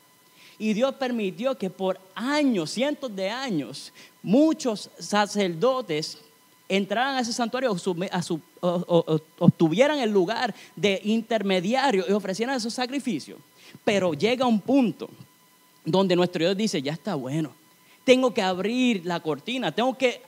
Y 0.59 0.73
Dios 0.73 0.95
permitió 0.97 1.57
que 1.57 1.71
por 1.71 2.01
años, 2.15 2.71
cientos 2.71 3.15
de 3.15 3.31
años, 3.31 3.93
muchos 4.23 4.91
sacerdotes 4.99 6.19
entraran 6.69 7.17
a 7.17 7.21
ese 7.21 7.33
santuario, 7.33 7.77
obtuvieran 9.39 9.99
el 10.01 10.11
lugar 10.11 10.53
de 10.75 11.01
intermediario 11.05 12.05
y 12.09 12.13
ofrecieran 12.13 12.57
esos 12.57 12.75
sacrificios. 12.75 13.39
Pero 13.85 14.15
llega 14.15 14.47
un 14.47 14.61
punto 14.61 15.09
donde 15.85 16.17
nuestro 16.17 16.41
Dios 16.41 16.57
dice, 16.57 16.83
ya 16.83 16.93
está 16.93 17.15
bueno 17.15 17.64
tengo 18.05 18.33
que 18.33 18.43
abrir 18.43 19.05
la 19.05 19.21
cortina, 19.21 19.73
tengo 19.73 19.97
que 19.97 20.23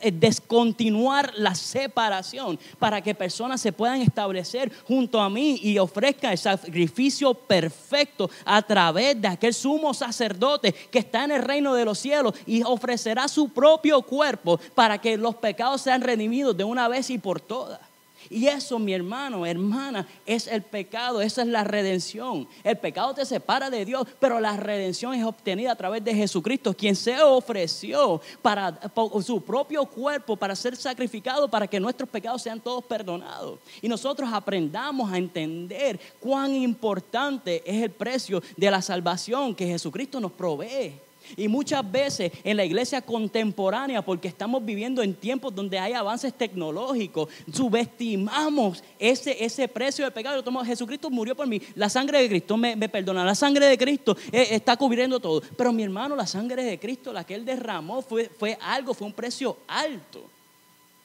eh, 0.00 0.12
descontinuar 0.12 1.32
la 1.36 1.54
separación 1.54 2.58
para 2.78 3.00
que 3.00 3.14
personas 3.14 3.60
se 3.60 3.72
puedan 3.72 4.00
establecer 4.00 4.70
junto 4.86 5.20
a 5.20 5.28
mí 5.28 5.58
y 5.62 5.78
ofrezcan 5.78 6.32
el 6.32 6.38
sacrificio 6.38 7.34
perfecto 7.34 8.30
a 8.44 8.62
través 8.62 9.20
de 9.20 9.28
aquel 9.28 9.54
sumo 9.54 9.92
sacerdote 9.92 10.72
que 10.72 11.00
está 11.00 11.24
en 11.24 11.32
el 11.32 11.42
reino 11.42 11.74
de 11.74 11.84
los 11.84 11.98
cielos 11.98 12.34
y 12.46 12.62
ofrecerá 12.62 13.26
su 13.26 13.48
propio 13.48 14.02
cuerpo 14.02 14.60
para 14.74 14.98
que 14.98 15.16
los 15.16 15.34
pecados 15.36 15.80
sean 15.80 16.02
redimidos 16.02 16.56
de 16.56 16.64
una 16.64 16.88
vez 16.88 17.10
y 17.10 17.18
por 17.18 17.40
todas. 17.40 17.87
Y 18.30 18.46
eso, 18.46 18.78
mi 18.78 18.92
hermano, 18.92 19.46
hermana, 19.46 20.06
es 20.26 20.46
el 20.46 20.62
pecado, 20.62 21.20
esa 21.20 21.42
es 21.42 21.48
la 21.48 21.64
redención. 21.64 22.46
El 22.62 22.76
pecado 22.76 23.14
te 23.14 23.24
separa 23.24 23.70
de 23.70 23.84
Dios, 23.84 24.06
pero 24.18 24.40
la 24.40 24.56
redención 24.56 25.14
es 25.14 25.24
obtenida 25.24 25.72
a 25.72 25.76
través 25.76 26.04
de 26.04 26.14
Jesucristo, 26.14 26.74
quien 26.74 26.94
se 26.94 27.20
ofreció 27.22 28.20
para 28.42 28.78
su 29.22 29.42
propio 29.42 29.84
cuerpo 29.86 30.36
para 30.36 30.54
ser 30.54 30.76
sacrificado 30.76 31.48
para 31.48 31.66
que 31.66 31.80
nuestros 31.80 32.08
pecados 32.08 32.42
sean 32.42 32.60
todos 32.60 32.84
perdonados. 32.84 33.58
Y 33.80 33.88
nosotros 33.88 34.28
aprendamos 34.32 35.10
a 35.12 35.18
entender 35.18 35.98
cuán 36.20 36.54
importante 36.54 37.62
es 37.64 37.82
el 37.82 37.90
precio 37.90 38.42
de 38.56 38.70
la 38.70 38.82
salvación 38.82 39.54
que 39.54 39.66
Jesucristo 39.66 40.20
nos 40.20 40.32
provee. 40.32 41.07
Y 41.36 41.48
muchas 41.48 41.88
veces 41.90 42.32
en 42.44 42.56
la 42.56 42.64
iglesia 42.64 43.00
contemporánea, 43.00 44.02
porque 44.02 44.28
estamos 44.28 44.64
viviendo 44.64 45.02
en 45.02 45.14
tiempos 45.14 45.54
donde 45.54 45.78
hay 45.78 45.92
avances 45.92 46.32
tecnológicos, 46.34 47.28
subestimamos 47.52 48.82
ese, 48.98 49.44
ese 49.44 49.68
precio 49.68 50.04
del 50.04 50.12
pecado. 50.12 50.42
Jesucristo 50.64 51.10
murió 51.10 51.34
por 51.34 51.46
mí, 51.46 51.60
la 51.74 51.88
sangre 51.88 52.20
de 52.22 52.28
Cristo 52.28 52.56
me, 52.56 52.88
perdona, 52.88 53.24
la 53.24 53.34
sangre 53.34 53.66
de 53.66 53.78
Cristo 53.78 54.16
eh, 54.32 54.48
está 54.50 54.76
cubriendo 54.76 55.20
todo. 55.20 55.42
Pero 55.56 55.72
mi 55.72 55.82
hermano, 55.82 56.16
la 56.16 56.26
sangre 56.26 56.64
de 56.64 56.78
Cristo, 56.78 57.12
la 57.12 57.24
que 57.24 57.34
Él 57.34 57.44
derramó, 57.44 58.02
fue, 58.02 58.28
fue 58.28 58.58
algo, 58.60 58.94
fue 58.94 59.06
un 59.06 59.12
precio 59.12 59.56
alto 59.66 60.38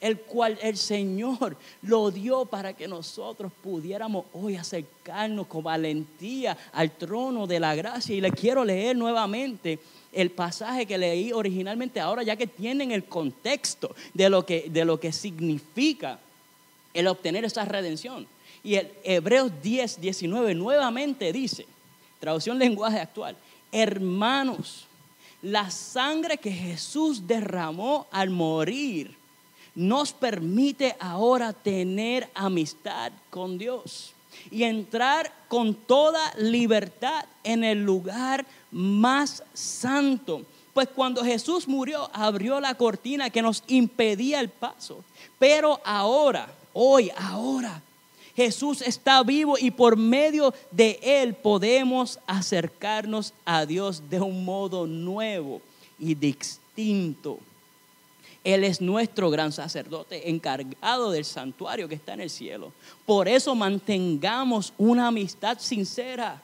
el 0.04 0.20
cual 0.20 0.58
el 0.60 0.76
Señor 0.76 1.56
lo 1.80 2.10
dio 2.10 2.44
para 2.44 2.74
que 2.74 2.86
nosotros 2.86 3.50
pudiéramos 3.62 4.26
hoy 4.34 4.54
acercarnos 4.54 5.46
con 5.46 5.64
valentía 5.64 6.58
al 6.72 6.90
trono 6.90 7.46
de 7.46 7.58
la 7.58 7.74
gracia. 7.74 8.14
Y 8.14 8.20
le 8.20 8.30
quiero 8.30 8.66
leer 8.66 8.94
nuevamente 8.94 9.78
el 10.14 10.30
pasaje 10.30 10.86
que 10.86 10.98
leí 10.98 11.32
originalmente 11.32 12.00
ahora, 12.00 12.22
ya 12.22 12.36
que 12.36 12.46
tienen 12.46 12.90
el 12.92 13.04
contexto 13.04 13.94
de 14.12 14.30
lo 14.30 14.46
que, 14.46 14.68
de 14.70 14.84
lo 14.84 14.98
que 14.98 15.12
significa 15.12 16.18
el 16.92 17.06
obtener 17.08 17.44
esa 17.44 17.64
redención. 17.64 18.26
Y 18.62 18.76
el 18.76 18.90
Hebreos 19.02 19.52
10, 19.62 20.00
19 20.00 20.54
nuevamente 20.54 21.32
dice, 21.32 21.66
traducción 22.18 22.58
lenguaje 22.58 22.98
actual, 22.98 23.36
hermanos, 23.70 24.86
la 25.42 25.70
sangre 25.70 26.38
que 26.38 26.50
Jesús 26.50 27.26
derramó 27.26 28.06
al 28.10 28.30
morir 28.30 29.14
nos 29.74 30.12
permite 30.12 30.96
ahora 30.98 31.52
tener 31.52 32.30
amistad 32.34 33.12
con 33.28 33.58
Dios 33.58 34.13
y 34.50 34.64
entrar 34.64 35.32
con 35.48 35.74
toda 35.74 36.32
libertad 36.36 37.24
en 37.42 37.64
el 37.64 37.84
lugar 37.84 38.44
más 38.70 39.42
santo. 39.52 40.42
Pues 40.72 40.88
cuando 40.88 41.24
Jesús 41.24 41.68
murió, 41.68 42.10
abrió 42.12 42.60
la 42.60 42.74
cortina 42.74 43.30
que 43.30 43.42
nos 43.42 43.62
impedía 43.68 44.40
el 44.40 44.48
paso. 44.48 45.04
Pero 45.38 45.80
ahora, 45.84 46.48
hoy, 46.72 47.10
ahora, 47.16 47.80
Jesús 48.34 48.82
está 48.82 49.22
vivo 49.22 49.56
y 49.58 49.70
por 49.70 49.96
medio 49.96 50.52
de 50.72 50.98
Él 51.02 51.34
podemos 51.34 52.18
acercarnos 52.26 53.32
a 53.44 53.64
Dios 53.64 54.10
de 54.10 54.20
un 54.20 54.44
modo 54.44 54.86
nuevo 54.86 55.62
y 55.98 56.14
distinto. 56.14 57.38
Él 58.44 58.62
es 58.62 58.82
nuestro 58.82 59.30
gran 59.30 59.52
sacerdote 59.52 60.28
encargado 60.28 61.10
del 61.10 61.24
santuario 61.24 61.88
que 61.88 61.94
está 61.94 62.12
en 62.12 62.20
el 62.20 62.30
cielo. 62.30 62.72
Por 63.06 63.26
eso 63.26 63.54
mantengamos 63.54 64.74
una 64.76 65.08
amistad 65.08 65.58
sincera, 65.58 66.42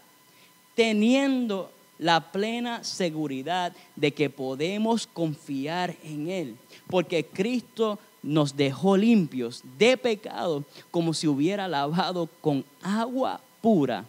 teniendo 0.75 1.71
la 1.99 2.33
plena 2.33 2.83
seguridad 2.83 3.75
de 3.95 4.13
que 4.13 4.31
podemos 4.31 5.07
confiar 5.07 5.95
en 6.03 6.31
Él, 6.31 6.57
porque 6.89 7.27
Cristo 7.27 7.99
nos 8.23 8.57
dejó 8.57 8.97
limpios 8.97 9.63
de 9.79 9.99
pecado 9.99 10.65
como 10.91 11.13
si 11.13 11.29
hubiera 11.29 11.69
lavado 11.69 12.29
con 12.41 12.65
agua 12.83 13.41
pura 13.61 14.07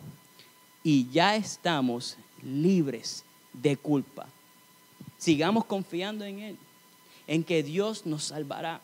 y 0.84 1.10
ya 1.10 1.36
estamos 1.36 2.18
libres 2.42 3.26
de 3.54 3.76
culpa. 3.76 4.28
Sigamos 5.18 5.66
confiando 5.66 6.24
en 6.24 6.40
Él, 6.40 6.58
en 7.32 7.46
que 7.46 7.64
Dios 7.64 8.06
nos 8.06 8.26
salvará. 8.26 8.82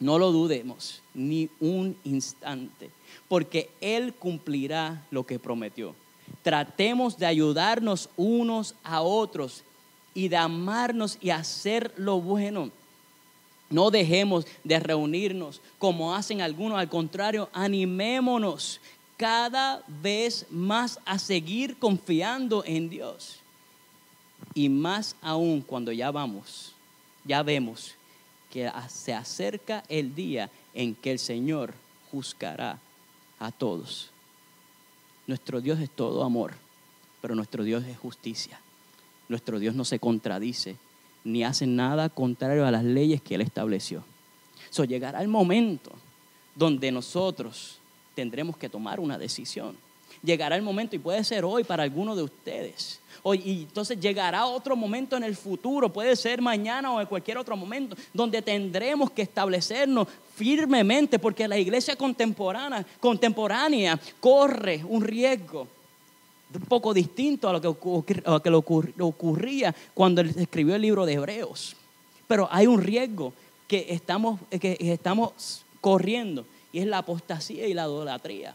No 0.00 0.18
lo 0.18 0.32
dudemos 0.32 1.02
ni 1.12 1.50
un 1.60 1.94
instante, 2.02 2.90
porque 3.28 3.68
Él 3.82 4.14
cumplirá 4.14 5.06
lo 5.10 5.26
que 5.26 5.38
prometió. 5.38 5.94
Tratemos 6.42 7.18
de 7.18 7.26
ayudarnos 7.26 8.08
unos 8.16 8.74
a 8.82 9.02
otros 9.02 9.64
y 10.14 10.28
de 10.28 10.38
amarnos 10.38 11.18
y 11.20 11.28
hacer 11.28 11.92
lo 11.98 12.22
bueno. 12.22 12.70
No 13.68 13.90
dejemos 13.90 14.46
de 14.64 14.80
reunirnos 14.80 15.60
como 15.78 16.14
hacen 16.14 16.40
algunos, 16.40 16.78
al 16.78 16.88
contrario, 16.88 17.50
animémonos 17.52 18.80
cada 19.18 19.84
vez 20.02 20.46
más 20.48 20.98
a 21.04 21.18
seguir 21.18 21.76
confiando 21.78 22.64
en 22.64 22.88
Dios. 22.88 23.40
Y 24.54 24.70
más 24.70 25.16
aún 25.20 25.60
cuando 25.60 25.92
ya 25.92 26.10
vamos, 26.10 26.71
ya 27.24 27.42
vemos 27.42 27.94
que 28.50 28.70
se 28.88 29.14
acerca 29.14 29.82
el 29.88 30.14
día 30.14 30.50
en 30.74 30.94
que 30.94 31.12
el 31.12 31.18
Señor 31.18 31.74
juzgará 32.10 32.78
a 33.38 33.50
todos. 33.50 34.10
Nuestro 35.26 35.60
Dios 35.60 35.80
es 35.80 35.90
todo 35.90 36.24
amor, 36.24 36.54
pero 37.20 37.34
nuestro 37.34 37.64
Dios 37.64 37.84
es 37.84 37.96
justicia. 37.96 38.60
Nuestro 39.28 39.58
Dios 39.58 39.74
no 39.74 39.84
se 39.84 39.98
contradice 39.98 40.76
ni 41.24 41.44
hace 41.44 41.66
nada 41.66 42.08
contrario 42.08 42.66
a 42.66 42.70
las 42.70 42.84
leyes 42.84 43.22
que 43.22 43.36
Él 43.36 43.40
estableció. 43.40 44.04
So, 44.70 44.84
llegará 44.84 45.22
el 45.22 45.28
momento 45.28 45.92
donde 46.54 46.90
nosotros 46.90 47.78
tendremos 48.14 48.56
que 48.56 48.68
tomar 48.68 49.00
una 49.00 49.18
decisión. 49.18 49.76
Llegará 50.22 50.56
el 50.56 50.62
momento, 50.62 50.96
y 50.96 51.00
puede 51.00 51.24
ser 51.24 51.44
hoy 51.44 51.64
para 51.64 51.82
alguno 51.82 52.14
de 52.14 52.22
ustedes. 52.22 53.00
Hoy, 53.24 53.42
y 53.44 53.62
entonces 53.62 54.00
llegará 54.00 54.46
otro 54.46 54.76
momento 54.76 55.16
en 55.16 55.24
el 55.24 55.36
futuro, 55.36 55.92
puede 55.92 56.16
ser 56.16 56.40
mañana 56.40 56.92
o 56.92 57.00
en 57.00 57.06
cualquier 57.06 57.38
otro 57.38 57.56
momento, 57.56 57.96
donde 58.12 58.42
tendremos 58.42 59.10
que 59.10 59.22
establecernos 59.22 60.08
firmemente, 60.34 61.18
porque 61.18 61.46
la 61.46 61.58
iglesia 61.58 61.96
contemporánea, 61.96 62.84
contemporánea 63.00 63.98
corre 64.20 64.84
un 64.88 65.02
riesgo 65.02 65.66
un 66.54 66.66
poco 66.66 66.92
distinto 66.92 67.48
a 67.48 67.52
lo 67.52 67.60
que, 67.60 68.12
que 68.42 68.50
ocurría 68.50 69.74
cuando 69.94 70.20
escribió 70.20 70.74
el 70.74 70.82
libro 70.82 71.06
de 71.06 71.14
Hebreos. 71.14 71.76
Pero 72.26 72.48
hay 72.50 72.66
un 72.66 72.80
riesgo 72.80 73.32
que 73.66 73.86
estamos, 73.88 74.40
que 74.50 74.76
estamos 74.80 75.64
corriendo 75.80 76.44
y 76.72 76.80
es 76.80 76.86
la 76.86 76.98
apostasía 76.98 77.66
y 77.66 77.74
la 77.74 77.84
idolatría. 77.84 78.54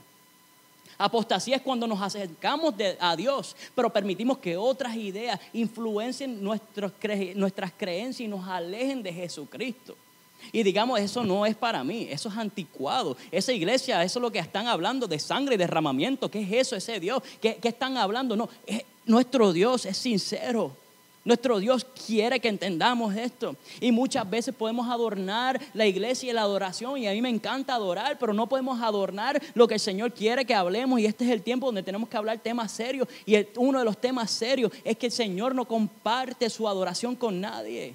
Apostasía 0.98 1.58
es 1.58 1.62
cuando 1.62 1.86
nos 1.86 2.02
acercamos 2.02 2.74
a 3.00 3.16
Dios, 3.16 3.56
pero 3.76 3.92
permitimos 3.92 4.40
que 4.40 4.58
otras 4.58 4.96
ideas 4.96 5.40
influencien 5.54 6.44
nuestras 6.44 7.72
creencias 7.78 8.22
y 8.22 8.28
nos 8.28 8.48
alejen 8.48 9.04
de 9.04 9.14
Jesucristo. 9.14 9.96
Y 10.52 10.64
digamos, 10.64 11.00
eso 11.00 11.24
no 11.24 11.46
es 11.46 11.56
para 11.56 11.84
mí, 11.84 12.08
eso 12.10 12.30
es 12.30 12.38
anticuado. 12.38 13.18
Esa 13.32 13.52
iglesia, 13.52 14.04
eso 14.04 14.20
es 14.20 14.22
lo 14.22 14.32
que 14.32 14.40
están 14.40 14.68
hablando 14.68 15.08
de 15.08 15.20
sangre 15.20 15.56
y 15.56 15.58
derramamiento. 15.58 16.32
¿Qué 16.32 16.42
es 16.42 16.52
eso, 16.68 16.76
ese 16.76 17.00
Dios? 17.00 17.22
¿Qué, 17.42 17.60
están 17.64 17.98
hablando? 17.98 18.36
No, 18.36 18.50
nuestro 19.06 19.54
Dios 19.54 19.86
es 19.86 19.98
sincero. 19.98 20.72
Nuestro 21.28 21.60
Dios 21.60 21.86
quiere 22.06 22.40
que 22.40 22.48
entendamos 22.48 23.14
esto. 23.14 23.58
Y 23.82 23.92
muchas 23.92 24.30
veces 24.30 24.56
podemos 24.56 24.90
adornar 24.90 25.60
la 25.74 25.86
iglesia 25.86 26.30
y 26.30 26.34
la 26.34 26.44
adoración. 26.44 26.98
Y 26.98 27.06
a 27.06 27.12
mí 27.12 27.22
me 27.22 27.28
encanta 27.28 27.76
adorar, 27.76 28.18
pero 28.18 28.34
no 28.34 28.48
podemos 28.48 28.82
adornar 28.82 29.42
lo 29.54 29.68
que 29.68 29.74
el 29.74 29.82
Señor 29.82 30.14
quiere 30.14 30.46
que 30.46 30.56
hablemos. 30.56 31.02
Y 31.02 31.06
este 31.06 31.26
es 31.26 31.32
el 31.32 31.42
tiempo 31.42 31.66
donde 31.66 31.84
tenemos 31.84 32.08
que 32.08 32.16
hablar 32.16 32.40
temas 32.40 32.72
serios. 32.72 33.10
Y 33.26 33.36
uno 33.58 33.80
de 33.80 33.84
los 33.84 34.00
temas 34.00 34.32
serios 34.32 34.72
es 34.86 34.96
que 34.96 35.08
el 35.08 35.12
Señor 35.12 35.54
no 35.54 35.66
comparte 35.66 36.50
su 36.50 36.66
adoración 36.66 37.14
con 37.14 37.42
nadie. 37.42 37.94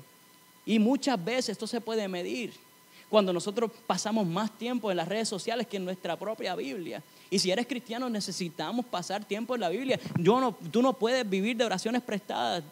Y 0.67 0.79
muchas 0.79 1.25
veces 1.25 1.49
esto 1.49 1.67
se 1.67 1.81
puede 1.81 2.07
medir 2.09 2.53
cuando 3.09 3.33
nosotros 3.33 3.71
pasamos 3.87 4.27
más 4.27 4.51
tiempo 4.59 4.91
en 4.91 4.99
las 4.99 5.09
redes 5.09 5.31
sociales 5.31 5.67
que 5.67 5.79
en 5.79 5.87
nuestra 5.87 6.19
propia 6.19 6.55
Biblia. 6.55 7.03
Y 7.31 7.39
si 7.39 7.51
eres 7.51 7.67
cristiano 7.67 8.11
necesitamos 8.11 8.85
pasar 8.85 9.25
tiempo 9.25 9.55
en 9.55 9.63
la 9.63 9.71
Biblia. 9.71 9.99
Yo 10.19 10.39
no, 10.39 10.55
tú 10.71 10.83
no 10.83 10.93
puedes 10.93 11.27
vivir 11.27 11.57
de 11.57 11.65
oraciones 11.65 12.03
prestadas 12.03 12.63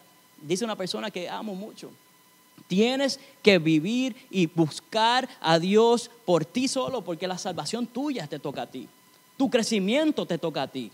dice 0.41 0.65
una 0.65 0.75
persona 0.75 1.11
que 1.11 1.29
amo 1.29 1.55
mucho. 1.55 1.89
Tienes 2.67 3.19
que 3.41 3.59
vivir 3.59 4.15
y 4.29 4.45
buscar 4.47 5.27
a 5.41 5.59
Dios 5.59 6.09
por 6.25 6.45
ti 6.45 6.67
solo, 6.67 7.01
porque 7.01 7.27
la 7.27 7.37
salvación 7.37 7.87
tuya 7.87 8.27
te 8.27 8.39
toca 8.39 8.63
a 8.63 8.67
ti. 8.67 8.87
Tu 9.37 9.49
crecimiento 9.49 10.25
te 10.25 10.37
toca 10.37 10.63
a 10.63 10.67
ti. 10.67 10.91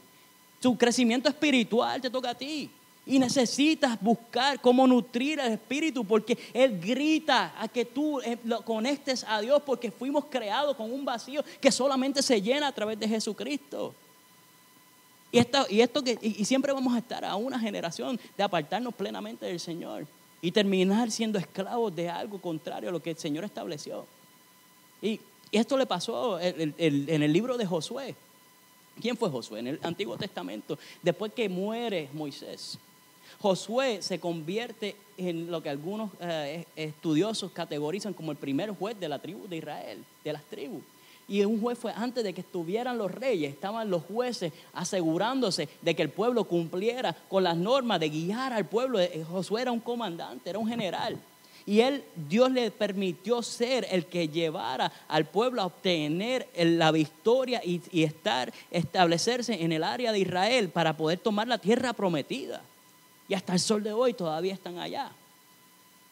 Tu 0.59 0.77
crecimiento 0.77 1.29
espiritual 1.29 2.01
te 2.01 2.09
toca 2.09 2.31
a 2.31 2.35
ti. 2.35 2.69
Y 3.05 3.19
necesitas 3.19 4.01
buscar 4.01 4.59
cómo 4.59 4.85
nutrir 4.85 5.39
el 5.39 5.53
espíritu, 5.53 6.03
porque 6.03 6.37
Él 6.53 6.79
grita 6.79 7.53
a 7.57 7.67
que 7.67 7.85
tú 7.85 8.19
eh, 8.21 8.37
lo 8.43 8.63
conectes 8.63 9.23
a 9.27 9.39
Dios, 9.39 9.61
porque 9.65 9.91
fuimos 9.91 10.25
creados 10.25 10.75
con 10.75 10.91
un 10.91 11.05
vacío 11.05 11.43
que 11.61 11.71
solamente 11.71 12.21
se 12.21 12.41
llena 12.41 12.67
a 12.67 12.71
través 12.71 12.99
de 12.99 13.07
Jesucristo. 13.07 13.93
Y, 15.31 15.39
esto, 15.39 15.65
y, 15.69 15.81
esto 15.81 16.03
que, 16.03 16.17
y 16.21 16.45
siempre 16.45 16.71
vamos 16.71 16.95
a 16.95 16.99
estar 16.99 17.25
a 17.25 17.35
una 17.35 17.59
generación 17.59 18.19
de 18.37 18.43
apartarnos 18.43 18.93
plenamente 18.93 19.45
del 19.45 19.59
Señor 19.59 20.07
y 20.41 20.51
terminar 20.51 21.11
siendo 21.11 21.39
esclavos 21.39 21.95
de 21.95 22.09
algo 22.09 22.39
contrario 22.39 22.89
a 22.89 22.91
lo 22.91 23.01
que 23.01 23.11
el 23.11 23.17
Señor 23.17 23.43
estableció. 23.43 24.05
Y, 25.01 25.19
esto 25.49 25.77
le 25.77 25.85
pasó 25.85 26.39
en, 26.41 26.75
el 26.77 27.33
libro 27.33 27.57
de 27.57 27.65
Josué. 27.65 28.15
¿Quién 29.01 29.15
fue 29.15 29.29
Josué? 29.29 29.61
En 29.61 29.67
el 29.67 29.79
Antiguo 29.81 30.17
Testamento, 30.17 30.77
después 31.01 31.31
que 31.31 31.47
muere 31.47 32.09
Moisés. 32.11 32.77
Josué 33.39 34.01
se 34.01 34.19
convierte 34.19 34.97
en 35.17 35.49
lo 35.49 35.63
que 35.63 35.69
algunos 35.69 36.11
eh, 36.19 36.65
estudiosos 36.75 37.51
categorizan 37.51 38.13
como 38.13 38.31
el 38.31 38.37
primer 38.37 38.71
juez 38.71 38.99
de 38.99 39.07
la 39.07 39.19
tribu 39.19 39.47
de 39.47 39.57
Israel, 39.57 40.03
de 40.23 40.33
las 40.33 40.43
tribus. 40.43 40.83
Y 41.27 41.43
un 41.43 41.59
juez 41.59 41.77
fue 41.77 41.91
antes 41.93 42.23
de 42.23 42.33
que 42.33 42.41
estuvieran 42.41 42.97
los 42.97 43.11
reyes, 43.11 43.53
estaban 43.53 43.89
los 43.89 44.03
jueces 44.03 44.53
asegurándose 44.73 45.67
de 45.81 45.95
que 45.95 46.01
el 46.01 46.09
pueblo 46.09 46.45
cumpliera 46.45 47.13
con 47.27 47.43
las 47.43 47.57
normas 47.57 47.99
de 47.99 48.09
guiar 48.09 48.53
al 48.53 48.65
pueblo. 48.65 48.99
Eh, 48.99 49.25
Josué 49.29 49.63
era 49.63 49.73
un 49.73 49.81
comandante, 49.81 50.49
era 50.49 50.59
un 50.59 50.67
general. 50.67 51.17
Y 51.65 51.81
él, 51.81 52.01
Dios 52.29 52.49
le 52.49 52.71
permitió 52.71 53.43
ser 53.43 53.85
el 53.91 54.05
que 54.05 54.29
llevara 54.29 54.89
al 55.09 55.25
pueblo 55.25 55.61
a 55.61 55.65
obtener 55.65 56.47
la 56.55 56.91
victoria 56.91 57.61
y, 57.61 57.81
y 57.91 58.03
estar, 58.03 58.53
establecerse 58.71 59.61
en 59.61 59.73
el 59.73 59.83
área 59.83 60.13
de 60.13 60.19
Israel 60.19 60.69
para 60.69 60.95
poder 60.95 61.19
tomar 61.19 61.45
la 61.45 61.57
tierra 61.57 61.91
prometida. 61.91 62.61
Y 63.27 63.33
hasta 63.33 63.51
el 63.51 63.59
sol 63.59 63.83
de 63.83 63.91
hoy 63.91 64.13
todavía 64.13 64.53
están 64.53 64.79
allá. 64.79 65.11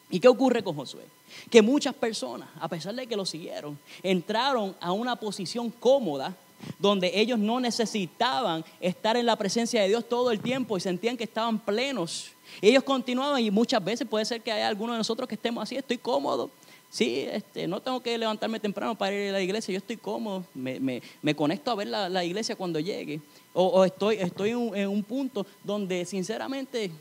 ¿Y 0.09 0.19
qué 0.19 0.27
ocurre 0.27 0.63
con 0.63 0.75
Josué? 0.75 1.03
Que 1.49 1.61
muchas 1.61 1.93
personas, 1.93 2.49
a 2.59 2.67
pesar 2.67 2.93
de 2.93 3.07
que 3.07 3.15
lo 3.15 3.25
siguieron, 3.25 3.77
entraron 4.03 4.75
a 4.79 4.91
una 4.91 5.15
posición 5.15 5.71
cómoda 5.71 6.35
donde 6.79 7.11
ellos 7.13 7.37
no 7.39 7.59
necesitaban 7.59 8.63
estar 8.79 9.17
en 9.17 9.25
la 9.25 9.35
presencia 9.35 9.81
de 9.81 9.89
Dios 9.89 10.07
todo 10.07 10.31
el 10.31 10.39
tiempo 10.39 10.77
y 10.77 10.81
sentían 10.81 11.17
que 11.17 11.23
estaban 11.23 11.59
plenos. 11.59 12.31
ellos 12.61 12.83
continuaban 12.83 13.41
y 13.41 13.51
muchas 13.51 13.83
veces 13.83 14.07
puede 14.07 14.25
ser 14.25 14.41
que 14.41 14.51
haya 14.51 14.67
algunos 14.67 14.95
de 14.95 14.99
nosotros 14.99 15.27
que 15.27 15.35
estemos 15.35 15.63
así, 15.63 15.75
estoy 15.75 15.97
cómodo. 15.97 16.49
Sí, 16.89 17.25
este, 17.29 17.67
no 17.67 17.81
tengo 17.81 17.99
que 18.01 18.17
levantarme 18.17 18.59
temprano 18.59 18.95
para 18.95 19.13
ir 19.13 19.29
a 19.29 19.33
la 19.33 19.41
iglesia, 19.41 19.73
yo 19.73 19.79
estoy 19.79 19.97
cómodo, 19.97 20.45
me, 20.53 21.01
conecto 21.35 21.71
a 21.71 21.75
ver 21.75 21.87
la, 21.87 22.23
iglesia 22.23 22.55
cuando 22.55 22.79
llegue. 22.79 23.19
O, 23.53 23.83
estoy, 23.83 24.17
estoy 24.17 24.51
en 24.51 24.87
un 24.87 25.03
punto 25.03 25.45
donde 25.63 26.05
sinceramente 26.05 26.91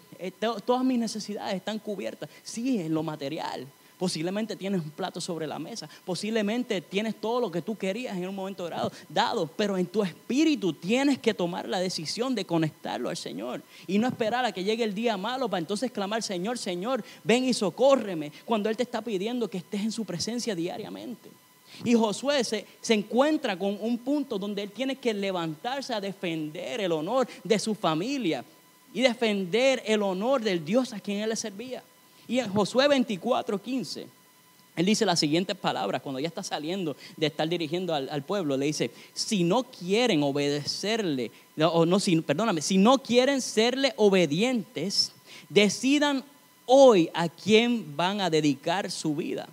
todas 0.65 0.85
mis 0.85 0.99
necesidades 0.99 1.57
están 1.57 1.79
cubiertas. 1.79 2.29
Sí, 2.43 2.81
en 2.81 2.95
lo 2.95 3.03
material. 3.03 3.67
Posiblemente 3.99 4.57
tienes 4.57 4.83
un 4.83 4.91
plato 4.91 5.21
sobre 5.21 5.47
la 5.47 5.59
mesa. 5.59 5.89
Posiblemente 6.05 6.81
tienes 6.81 7.15
todo 7.15 7.41
lo 7.41 7.51
que 7.51 7.63
tú 7.63 7.77
querías 7.77 8.17
en 8.17 8.29
un 8.29 8.35
momento 8.35 8.69
dado, 8.69 8.91
dado. 9.09 9.47
Pero 9.47 9.79
en 9.79 9.87
tu 9.87 10.03
espíritu 10.03 10.73
tienes 10.73 11.19
que 11.19 11.33
tomar 11.33 11.69
la 11.69 11.79
decisión 11.79 12.35
de 12.35 12.45
conectarlo 12.45 13.09
al 13.09 13.17
Señor. 13.17 13.63
Y 13.87 13.99
no 13.99 14.09
esperar 14.09 14.45
a 14.45 14.53
que 14.53 14.65
llegue 14.65 14.83
el 14.83 14.95
día 14.95 15.17
malo 15.17 15.49
para 15.49 15.61
entonces 15.61 15.93
clamar, 15.93 16.23
Señor, 16.23 16.59
Señor, 16.59 17.05
ven 17.23 17.45
y 17.45 17.55
socórreme. 17.55 18.33
Cuando 18.45 18.69
Él 18.69 18.77
te 18.77 18.83
está 18.83 19.01
pidiendo 19.01 19.49
que 19.49 19.59
estés 19.59 19.83
en 19.83 19.93
su 19.93 20.05
presencia 20.05 20.57
diariamente. 20.57 21.31
Y 21.85 21.95
Josué 21.95 22.45
se, 22.45 22.67
se, 22.81 22.95
encuentra 22.95 23.59
con 23.59 23.79
un 23.81 23.99
punto 23.99 24.39
donde 24.39 24.63
él 24.63 24.71
tiene 24.71 24.95
que 24.95 25.13
levantarse 25.13 25.93
a 25.93 26.01
defender 26.01 26.81
el 26.81 26.93
honor 26.93 27.27
de 27.43 27.59
su 27.59 27.75
familia 27.75 28.45
y 28.95 29.03
defender 29.03 29.83
el 29.85 30.03
honor 30.03 30.41
del 30.41 30.65
Dios 30.65 30.95
a 30.95 31.01
quien 31.01 31.19
él 31.19 31.29
le 31.29 31.37
servía. 31.37 31.83
Y 32.27 32.39
en 32.39 32.51
Josué 32.51 32.89
24, 32.89 33.61
15, 33.61 34.07
él 34.77 34.87
dice 34.87 35.05
las 35.05 35.21
siguientes 35.21 35.57
palabras, 35.57 36.01
cuando 36.01 36.21
ya 36.21 36.29
está 36.29 36.43
saliendo 36.43 36.97
de 37.17 37.27
estar 37.27 37.47
dirigiendo 37.47 37.93
al, 37.93 38.23
pueblo, 38.23 38.57
le 38.57 38.67
dice, 38.67 38.91
si 39.13 39.45
no 39.45 39.65
quieren 39.65 40.23
obedecerle, 40.23 41.31
o 41.59 41.85
no, 41.85 42.01
si, 42.01 42.21
perdóname, 42.23 42.63
si 42.63 42.79
no 42.79 42.99
quieren 42.99 43.43
serle 43.43 43.93
obedientes, 43.97 45.13
decidan 45.49 46.25
hoy 46.65 47.11
a 47.13 47.29
quién 47.29 47.97
van 47.97 48.21
a 48.21 48.31
dedicar 48.31 48.91
su 48.91 49.15
vida 49.15 49.49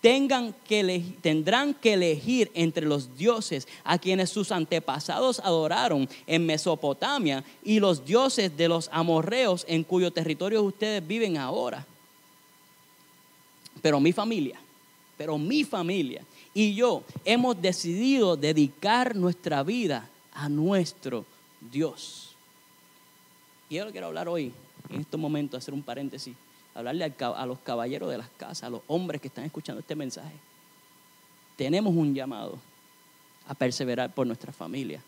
tengan 0.00 0.54
que 0.66 1.04
tendrán 1.20 1.74
que 1.74 1.94
elegir 1.94 2.50
entre 2.54 2.86
los 2.86 3.16
dioses 3.16 3.66
a 3.84 3.98
quienes 3.98 4.30
sus 4.30 4.52
antepasados 4.52 5.40
adoraron 5.40 6.08
en 6.26 6.46
Mesopotamia 6.46 7.44
y 7.64 7.80
los 7.80 8.04
dioses 8.04 8.56
de 8.56 8.68
los 8.68 8.88
amorreos 8.92 9.64
en 9.68 9.84
cuyo 9.84 10.10
territorio 10.10 10.62
ustedes 10.62 11.06
viven 11.06 11.36
ahora. 11.36 11.84
Pero 13.82 14.00
mi 14.00 14.12
familia, 14.12 14.58
pero 15.16 15.38
mi 15.38 15.64
familia 15.64 16.22
y 16.54 16.74
yo 16.74 17.04
hemos 17.24 17.60
decidido 17.60 18.36
dedicar 18.36 19.14
nuestra 19.14 19.62
vida 19.62 20.08
a 20.32 20.48
nuestro 20.48 21.24
Dios. 21.72 22.30
Y 23.68 23.76
yo 23.76 23.90
quiero 23.92 24.08
hablar 24.08 24.28
hoy, 24.28 24.52
en 24.88 25.02
este 25.02 25.16
momento, 25.16 25.56
hacer 25.56 25.74
un 25.74 25.82
paréntesis 25.82 26.34
hablarle 26.78 27.12
a 27.20 27.46
los 27.46 27.58
caballeros 27.60 28.10
de 28.10 28.18
las 28.18 28.28
casas, 28.30 28.64
a 28.64 28.70
los 28.70 28.82
hombres 28.86 29.20
que 29.20 29.28
están 29.28 29.44
escuchando 29.44 29.80
este 29.80 29.94
mensaje. 29.94 30.34
Tenemos 31.56 31.94
un 31.94 32.14
llamado 32.14 32.58
a 33.46 33.54
perseverar 33.54 34.14
por 34.14 34.26
nuestra 34.26 34.52
familia. 34.52 35.02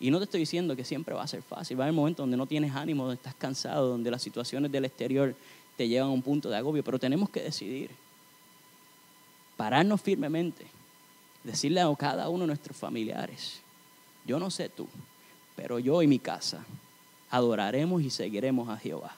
Y 0.00 0.10
no 0.10 0.18
te 0.18 0.24
estoy 0.24 0.40
diciendo 0.40 0.74
que 0.74 0.84
siempre 0.84 1.14
va 1.14 1.22
a 1.22 1.28
ser 1.28 1.42
fácil. 1.42 1.78
Va 1.78 1.84
a 1.84 1.86
haber 1.86 1.94
momentos 1.94 2.22
donde 2.22 2.36
no 2.36 2.46
tienes 2.46 2.74
ánimo, 2.74 3.04
donde 3.04 3.16
estás 3.16 3.34
cansado, 3.34 3.88
donde 3.88 4.10
las 4.10 4.22
situaciones 4.22 4.72
del 4.72 4.84
exterior 4.84 5.34
te 5.76 5.88
llevan 5.88 6.08
a 6.08 6.12
un 6.12 6.22
punto 6.22 6.50
de 6.50 6.56
agobio. 6.56 6.82
Pero 6.82 6.98
tenemos 6.98 7.30
que 7.30 7.42
decidir. 7.42 7.90
Pararnos 9.56 10.00
firmemente. 10.00 10.66
Decirle 11.42 11.80
a 11.80 11.94
cada 11.96 12.28
uno 12.28 12.40
de 12.40 12.48
nuestros 12.48 12.76
familiares 12.76 13.60
yo 14.24 14.38
no 14.38 14.50
sé 14.50 14.68
tú, 14.68 14.88
pero 15.54 15.78
yo 15.78 16.02
y 16.02 16.06
mi 16.06 16.18
casa 16.18 16.64
adoraremos 17.30 18.02
y 18.02 18.10
seguiremos 18.10 18.68
a 18.68 18.76
Jehová. 18.76 19.14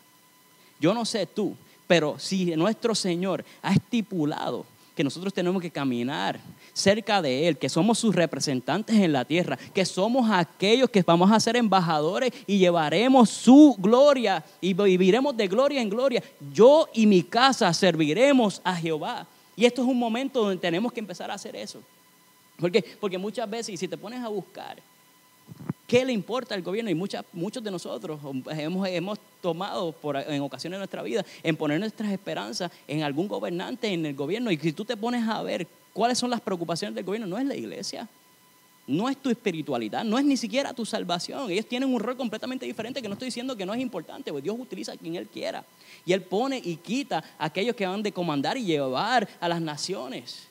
Yo 0.80 0.94
no 0.94 1.04
sé 1.04 1.26
tú, 1.26 1.54
pero 1.86 2.18
si 2.18 2.56
nuestro 2.56 2.94
Señor 2.94 3.44
ha 3.62 3.72
estipulado 3.72 4.64
que 4.96 5.04
nosotros 5.04 5.34
tenemos 5.34 5.60
que 5.60 5.70
caminar 5.70 6.40
cerca 6.72 7.20
de 7.20 7.46
Él, 7.46 7.58
que 7.58 7.68
somos 7.68 7.98
sus 7.98 8.14
representantes 8.14 8.96
en 8.96 9.12
la 9.12 9.26
tierra, 9.26 9.58
que 9.74 9.84
somos 9.84 10.30
aquellos 10.30 10.88
que 10.88 11.02
vamos 11.02 11.30
a 11.30 11.38
ser 11.38 11.56
embajadores 11.56 12.32
y 12.46 12.56
llevaremos 12.56 13.28
su 13.28 13.76
gloria 13.78 14.42
y 14.58 14.72
viviremos 14.72 15.36
de 15.36 15.48
gloria 15.48 15.82
en 15.82 15.90
gloria. 15.90 16.22
Yo 16.52 16.88
y 16.94 17.06
mi 17.06 17.22
casa 17.22 17.72
serviremos 17.74 18.62
a 18.64 18.74
Jehová. 18.74 19.26
Y 19.54 19.66
esto 19.66 19.82
es 19.82 19.88
un 19.88 19.98
momento 19.98 20.40
donde 20.40 20.56
tenemos 20.56 20.92
que 20.92 21.00
empezar 21.00 21.30
a 21.30 21.34
hacer 21.34 21.54
eso. 21.56 21.82
Porque, 22.58 22.82
porque 22.98 23.18
muchas 23.18 23.48
veces, 23.48 23.78
si 23.78 23.86
te 23.86 23.98
pones 23.98 24.22
a 24.22 24.28
buscar, 24.28 24.78
¿Qué 25.86 26.04
le 26.04 26.12
importa 26.12 26.54
al 26.54 26.62
gobierno? 26.62 26.90
Y 26.90 26.94
muchos 26.94 27.62
de 27.62 27.70
nosotros 27.70 28.20
hemos, 28.48 28.88
hemos 28.88 29.18
tomado 29.40 29.92
por, 29.92 30.16
en 30.16 30.42
ocasiones 30.42 30.76
de 30.76 30.80
nuestra 30.80 31.02
vida 31.02 31.24
en 31.44 31.56
poner 31.56 31.78
nuestras 31.78 32.10
esperanzas 32.10 32.72
en 32.88 33.02
algún 33.02 33.28
gobernante, 33.28 33.92
en 33.92 34.04
el 34.04 34.14
gobierno. 34.14 34.50
Y 34.50 34.56
si 34.56 34.72
tú 34.72 34.84
te 34.84 34.96
pones 34.96 35.26
a 35.28 35.42
ver 35.42 35.66
cuáles 35.92 36.18
son 36.18 36.30
las 36.30 36.40
preocupaciones 36.40 36.94
del 36.96 37.04
gobierno, 37.04 37.28
no 37.28 37.38
es 37.38 37.46
la 37.46 37.54
iglesia, 37.54 38.08
no 38.88 39.08
es 39.08 39.16
tu 39.16 39.30
espiritualidad, 39.30 40.04
no 40.04 40.18
es 40.18 40.24
ni 40.24 40.36
siquiera 40.36 40.74
tu 40.74 40.84
salvación. 40.84 41.50
Ellos 41.50 41.66
tienen 41.66 41.92
un 41.92 42.00
rol 42.00 42.16
completamente 42.16 42.66
diferente 42.66 43.00
que 43.00 43.08
no 43.08 43.14
estoy 43.14 43.26
diciendo 43.26 43.56
que 43.56 43.64
no 43.64 43.72
es 43.72 43.80
importante, 43.80 44.32
porque 44.32 44.44
Dios 44.44 44.56
utiliza 44.58 44.92
a 44.92 44.96
quien 44.96 45.14
Él 45.14 45.28
quiera. 45.28 45.64
Y 46.04 46.12
Él 46.12 46.22
pone 46.22 46.60
y 46.62 46.76
quita 46.76 47.22
a 47.38 47.44
aquellos 47.44 47.76
que 47.76 47.86
van 47.86 48.02
de 48.02 48.10
comandar 48.10 48.56
y 48.56 48.64
llevar 48.64 49.28
a 49.38 49.48
las 49.48 49.60
naciones. 49.60 50.48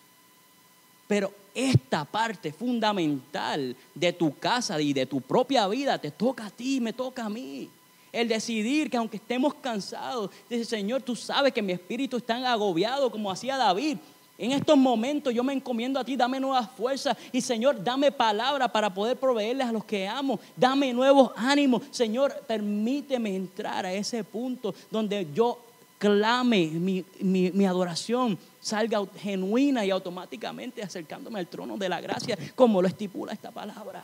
Pero 1.07 1.31
esta 1.53 2.03
parte 2.03 2.51
fundamental 2.51 3.75
de 3.93 4.13
tu 4.13 4.37
casa 4.37 4.79
y 4.81 4.91
de 4.91 5.05
tu 5.05 5.21
propia 5.21 5.67
vida 5.67 5.97
te 5.97 6.11
toca 6.11 6.47
a 6.47 6.49
ti, 6.49 6.81
me 6.81 6.93
toca 6.93 7.25
a 7.25 7.29
mí. 7.29 7.69
El 8.11 8.27
decidir 8.27 8.89
que 8.89 8.97
aunque 8.97 9.17
estemos 9.17 9.53
cansados, 9.55 10.31
dice 10.49 10.65
Señor, 10.65 11.01
tú 11.01 11.15
sabes 11.15 11.53
que 11.53 11.61
mi 11.61 11.73
espíritu 11.73 12.17
está 12.17 12.51
agobiado 12.51 13.11
como 13.11 13.31
hacía 13.31 13.57
David. 13.57 13.97
En 14.37 14.51
estos 14.51 14.77
momentos 14.77 15.33
yo 15.33 15.45
me 15.45 15.53
encomiendo 15.53 15.97
a 15.97 16.03
ti, 16.03 16.17
dame 16.17 16.41
nuevas 16.41 16.69
fuerzas 16.71 17.15
y 17.31 17.39
Señor, 17.39 17.81
dame 17.81 18.11
palabra 18.11 18.67
para 18.67 18.93
poder 18.93 19.17
proveerles 19.17 19.67
a 19.67 19.71
los 19.71 19.85
que 19.85 20.07
amo, 20.07 20.39
dame 20.57 20.93
nuevos 20.93 21.31
ánimos. 21.37 21.83
Señor, 21.91 22.33
permíteme 22.45 23.33
entrar 23.33 23.85
a 23.85 23.93
ese 23.93 24.25
punto 24.25 24.75
donde 24.91 25.27
yo 25.33 25.57
clame 25.97 26.67
mi, 26.67 27.05
mi 27.21 27.65
adoración 27.65 28.37
salga 28.65 29.05
genuina 29.19 29.85
y 29.85 29.91
automáticamente 29.91 30.81
acercándome 30.81 31.37
al 31.37 31.45
trono 31.45 31.77
de 31.77 31.87
la 31.87 32.01
gracia, 32.01 32.35
como 32.55 32.81
lo 32.81 32.87
estipula 32.87 33.31
esta 33.31 33.51
palabra. 33.51 34.03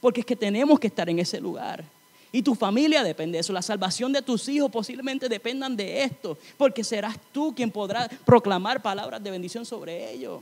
Porque 0.00 0.20
es 0.20 0.26
que 0.26 0.34
tenemos 0.34 0.80
que 0.80 0.86
estar 0.86 1.10
en 1.10 1.18
ese 1.18 1.38
lugar. 1.38 1.84
Y 2.32 2.40
tu 2.40 2.54
familia 2.54 3.02
depende 3.02 3.36
de 3.36 3.40
eso. 3.40 3.52
La 3.52 3.60
salvación 3.60 4.14
de 4.14 4.22
tus 4.22 4.48
hijos 4.48 4.70
posiblemente 4.70 5.28
dependan 5.28 5.76
de 5.76 6.04
esto. 6.04 6.38
Porque 6.56 6.82
serás 6.82 7.18
tú 7.32 7.54
quien 7.54 7.70
podrá 7.70 8.08
proclamar 8.24 8.80
palabras 8.80 9.22
de 9.22 9.30
bendición 9.30 9.66
sobre 9.66 10.10
ellos. 10.10 10.40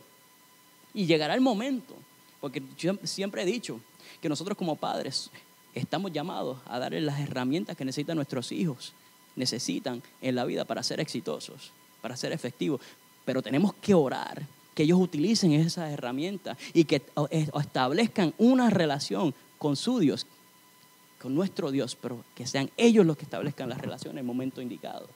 Y 0.92 1.04
llegará 1.04 1.34
el 1.34 1.40
momento. 1.40 1.96
Porque 2.40 2.62
yo 2.78 2.94
siempre 3.02 3.42
he 3.42 3.46
dicho 3.46 3.80
que 4.20 4.28
nosotros 4.28 4.56
como 4.56 4.76
padres 4.76 5.28
estamos 5.74 6.12
llamados 6.12 6.58
a 6.66 6.78
darles 6.78 7.02
las 7.02 7.18
herramientas 7.18 7.76
que 7.76 7.84
necesitan 7.84 8.14
nuestros 8.14 8.52
hijos. 8.52 8.92
Necesitan 9.34 10.04
en 10.22 10.36
la 10.36 10.44
vida 10.44 10.64
para 10.64 10.84
ser 10.84 11.00
exitosos, 11.00 11.72
para 12.00 12.16
ser 12.16 12.30
efectivos. 12.30 12.80
Pero 13.24 13.42
tenemos 13.42 13.74
que 13.74 13.94
orar 13.94 14.42
que 14.74 14.82
ellos 14.82 15.00
utilicen 15.00 15.52
esas 15.52 15.92
herramientas 15.92 16.58
y 16.72 16.84
que 16.84 17.02
establezcan 17.30 18.34
una 18.38 18.70
relación 18.70 19.34
con 19.58 19.76
su 19.76 19.98
Dios, 19.98 20.26
con 21.20 21.34
nuestro 21.34 21.70
Dios, 21.70 21.96
pero 21.96 22.24
que 22.34 22.46
sean 22.46 22.70
ellos 22.76 23.06
los 23.06 23.16
que 23.16 23.24
establezcan 23.24 23.68
la 23.68 23.76
relación 23.76 24.12
en 24.12 24.18
el 24.18 24.24
momento 24.24 24.60
indicado. 24.60 25.08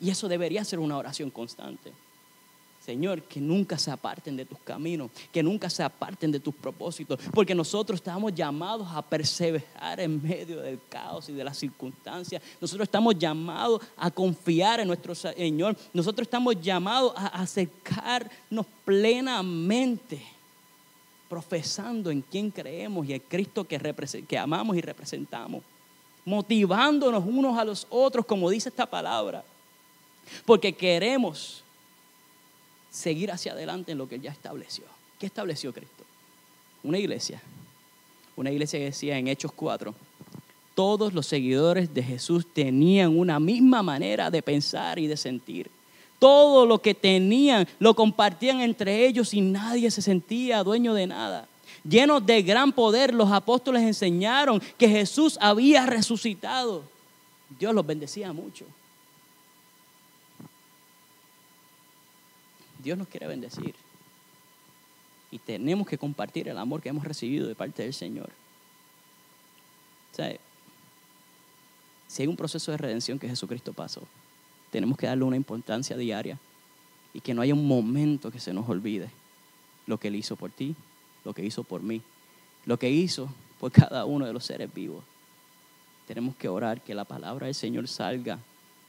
Y 0.00 0.10
eso 0.10 0.28
debería 0.28 0.64
ser 0.64 0.80
una 0.80 0.98
oración 0.98 1.30
constante. 1.30 1.92
Señor, 2.84 3.22
que 3.22 3.40
nunca 3.40 3.78
se 3.78 3.92
aparten 3.92 4.36
de 4.36 4.44
tus 4.44 4.58
caminos, 4.58 5.10
que 5.30 5.40
nunca 5.40 5.70
se 5.70 5.84
aparten 5.84 6.32
de 6.32 6.40
tus 6.40 6.52
propósitos, 6.52 7.20
porque 7.32 7.54
nosotros 7.54 8.00
estamos 8.00 8.34
llamados 8.34 8.88
a 8.90 9.00
perseverar 9.02 10.00
en 10.00 10.20
medio 10.20 10.60
del 10.60 10.80
caos 10.88 11.28
y 11.28 11.32
de 11.32 11.44
las 11.44 11.56
circunstancias. 11.56 12.42
Nosotros 12.60 12.86
estamos 12.86 13.16
llamados 13.16 13.82
a 13.96 14.10
confiar 14.10 14.80
en 14.80 14.88
nuestro 14.88 15.14
Señor. 15.14 15.76
Nosotros 15.92 16.26
estamos 16.26 16.60
llamados 16.60 17.12
a 17.14 17.28
acercarnos 17.28 18.66
plenamente, 18.84 20.20
profesando 21.28 22.10
en 22.10 22.20
quién 22.20 22.50
creemos 22.50 23.06
y 23.06 23.12
el 23.12 23.22
Cristo 23.22 23.62
que, 23.62 23.78
que 24.26 24.38
amamos 24.38 24.76
y 24.76 24.80
representamos, 24.80 25.62
motivándonos 26.24 27.24
unos 27.24 27.56
a 27.56 27.64
los 27.64 27.86
otros, 27.90 28.26
como 28.26 28.50
dice 28.50 28.70
esta 28.70 28.86
palabra, 28.86 29.44
porque 30.44 30.72
queremos 30.72 31.62
seguir 32.92 33.32
hacia 33.32 33.52
adelante 33.52 33.92
en 33.92 33.98
lo 33.98 34.08
que 34.08 34.20
ya 34.20 34.30
estableció. 34.30 34.84
¿Qué 35.18 35.26
estableció 35.26 35.72
Cristo? 35.72 36.04
Una 36.84 36.98
iglesia. 36.98 37.42
Una 38.36 38.50
iglesia 38.50 38.78
que 38.78 38.86
decía 38.86 39.18
en 39.18 39.28
Hechos 39.28 39.52
4, 39.52 39.94
todos 40.74 41.12
los 41.12 41.26
seguidores 41.26 41.92
de 41.92 42.02
Jesús 42.02 42.46
tenían 42.52 43.18
una 43.18 43.40
misma 43.40 43.82
manera 43.82 44.30
de 44.30 44.42
pensar 44.42 44.98
y 44.98 45.06
de 45.06 45.16
sentir. 45.16 45.70
Todo 46.18 46.66
lo 46.66 46.80
que 46.80 46.94
tenían 46.94 47.66
lo 47.78 47.94
compartían 47.94 48.60
entre 48.60 49.06
ellos 49.06 49.34
y 49.34 49.40
nadie 49.40 49.90
se 49.90 50.02
sentía 50.02 50.62
dueño 50.62 50.94
de 50.94 51.06
nada. 51.06 51.48
Llenos 51.88 52.24
de 52.24 52.42
gran 52.42 52.72
poder, 52.72 53.12
los 53.12 53.30
apóstoles 53.32 53.82
enseñaron 53.82 54.62
que 54.78 54.88
Jesús 54.88 55.36
había 55.40 55.84
resucitado. 55.84 56.84
Dios 57.58 57.74
los 57.74 57.84
bendecía 57.84 58.32
mucho. 58.32 58.64
Dios 62.82 62.98
nos 62.98 63.08
quiere 63.08 63.26
bendecir. 63.26 63.74
Y 65.30 65.38
tenemos 65.38 65.86
que 65.86 65.96
compartir 65.96 66.48
el 66.48 66.58
amor 66.58 66.82
que 66.82 66.90
hemos 66.90 67.04
recibido 67.04 67.48
de 67.48 67.54
parte 67.54 67.82
del 67.82 67.94
Señor. 67.94 68.30
Si 72.06 72.22
hay 72.22 72.28
un 72.28 72.36
proceso 72.36 72.70
de 72.70 72.76
redención 72.76 73.18
que 73.18 73.28
Jesucristo 73.28 73.72
pasó, 73.72 74.02
tenemos 74.70 74.98
que 74.98 75.06
darle 75.06 75.24
una 75.24 75.36
importancia 75.36 75.96
diaria 75.96 76.38
y 77.14 77.20
que 77.20 77.32
no 77.32 77.40
haya 77.40 77.54
un 77.54 77.66
momento 77.66 78.30
que 78.30 78.40
se 78.40 78.52
nos 78.52 78.68
olvide 78.68 79.10
lo 79.86 79.98
que 79.98 80.08
Él 80.08 80.16
hizo 80.16 80.36
por 80.36 80.50
ti, 80.50 80.74
lo 81.24 81.32
que 81.32 81.44
hizo 81.44 81.64
por 81.64 81.82
mí, 81.82 82.02
lo 82.66 82.78
que 82.78 82.90
hizo 82.90 83.28
por 83.58 83.72
cada 83.72 84.04
uno 84.04 84.26
de 84.26 84.32
los 84.32 84.44
seres 84.44 84.72
vivos. 84.72 85.02
Tenemos 86.06 86.36
que 86.36 86.48
orar 86.48 86.82
que 86.82 86.94
la 86.94 87.04
palabra 87.04 87.46
del 87.46 87.54
Señor 87.54 87.88
salga 87.88 88.38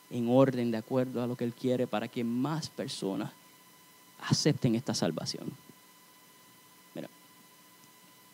en 0.10 0.27
orden 0.29 0.71
de 0.71 0.77
acuerdo 0.77 1.23
a 1.23 1.27
lo 1.27 1.36
que 1.36 1.45
Él 1.45 1.53
quiere 1.53 1.88
para 1.88 2.08
que 2.08 2.23
más 2.23 2.69
personas 2.69 3.32
acepten 4.28 4.76
esta 4.76 4.94
salvación. 4.94 5.52
Mira, 6.96 7.10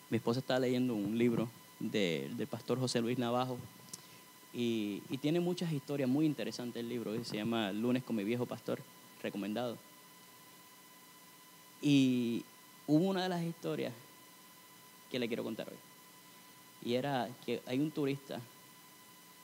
mi 0.08 0.16
esposa 0.16 0.40
está 0.40 0.58
leyendo 0.58 0.94
un 0.94 1.16
libro 1.18 1.48
del 1.78 2.46
pastor 2.46 2.78
José 2.78 3.00
Luis 3.00 3.18
Navajo 3.18 3.58
y, 4.52 5.00
tiene 5.20 5.40
muchas 5.40 5.72
historias 5.72 6.08
muy 6.08 6.26
interesantes 6.26 6.80
el 6.80 6.88
libro, 6.88 7.12
se 7.24 7.36
llama 7.36 7.72
Lunes 7.72 8.02
con 8.02 8.16
mi 8.16 8.24
viejo 8.24 8.46
pastor, 8.46 8.80
recomendado. 9.22 9.76
Y 11.82 12.44
hubo 12.86 13.08
una 13.08 13.22
de 13.22 13.28
las 13.28 13.42
historias 13.42 13.92
que 15.10 15.18
le 15.18 15.28
quiero 15.28 15.44
contar 15.44 15.68
hoy. 15.68 15.76
Y 16.82 16.94
era 16.94 17.28
que 17.44 17.60
hay 17.66 17.78
un 17.78 17.90
turista 17.90 18.40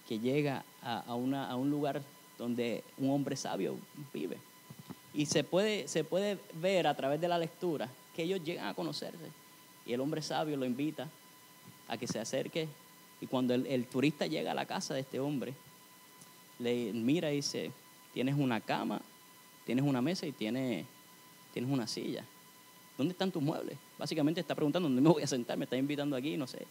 que 0.09 0.19
llega 0.19 0.65
a, 0.83 1.15
una, 1.15 1.51
a 1.51 1.57
un 1.57 1.71
lugar 1.71 2.03
donde 2.39 2.83
un 2.99 3.11
hombre 3.11 3.37
sabio 3.37 3.77
vive. 4.13 4.39
Y 5.17 5.25
se 5.25 5.43
puede, 5.45 5.89
se 5.89 6.05
puede 6.05 6.39
ver 6.53 6.87
a 6.87 6.95
través 6.95 7.19
de 7.19 7.27
la 7.27 7.39
lectura 7.39 7.89
que 8.15 8.23
ellos 8.23 8.45
llegan 8.45 8.67
a 8.67 8.75
conocerse. 8.75 9.25
Y 9.87 9.95
el 9.95 10.01
hombre 10.01 10.21
sabio 10.21 10.59
lo 10.59 10.67
invita 10.67 11.09
a 11.89 11.97
que 11.97 12.07
se 12.07 12.21
acerque. 12.21 12.69
Y 13.23 13.27
cuando 13.27 13.55
el, 13.55 13.87
turista 13.87 14.27
llega 14.27 14.51
a 14.51 14.55
la 14.55 14.67
casa 14.67 14.93
de 14.93 15.01
este 15.01 15.19
hombre, 15.19 15.55
le 16.59 16.93
mira 16.93 17.33
y 17.33 17.37
dice, 17.37 17.73
tienes 18.13 18.35
una 18.37 18.61
cama, 18.61 19.01
tienes 19.65 19.87
una 19.87 20.03
mesa 20.03 20.27
y 20.27 20.33
tienes, 20.33 20.85
tienes 21.55 21.71
una 21.71 21.87
silla. 21.87 22.23
¿Dónde 22.99 23.13
están 23.13 23.33
tus 23.33 23.43
muebles? 23.43 23.79
Básicamente 23.99 24.41
está 24.43 24.55
preguntando 24.55 24.87
dónde 24.87 25.01
me 25.01 25.09
voy 25.09 25.23
a 25.23 25.27
sentar, 25.27 25.57
me 25.57 25.65
está 25.65 25.79
invitando 25.79 26.15
aquí, 26.15 26.37
no 26.37 26.47
sé. 26.47 26.67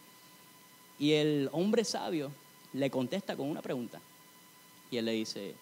Y 1.00 1.12
el 1.12 1.48
hombre 1.50 1.84
sabio 1.84 2.30
le 2.72 2.90
contesta 2.90 3.36
con 3.36 3.50
una 3.50 3.60
pregunta. 3.60 4.00
Y 4.88 4.98
él 4.98 5.04
le 5.04 5.12
dice, 5.12 5.56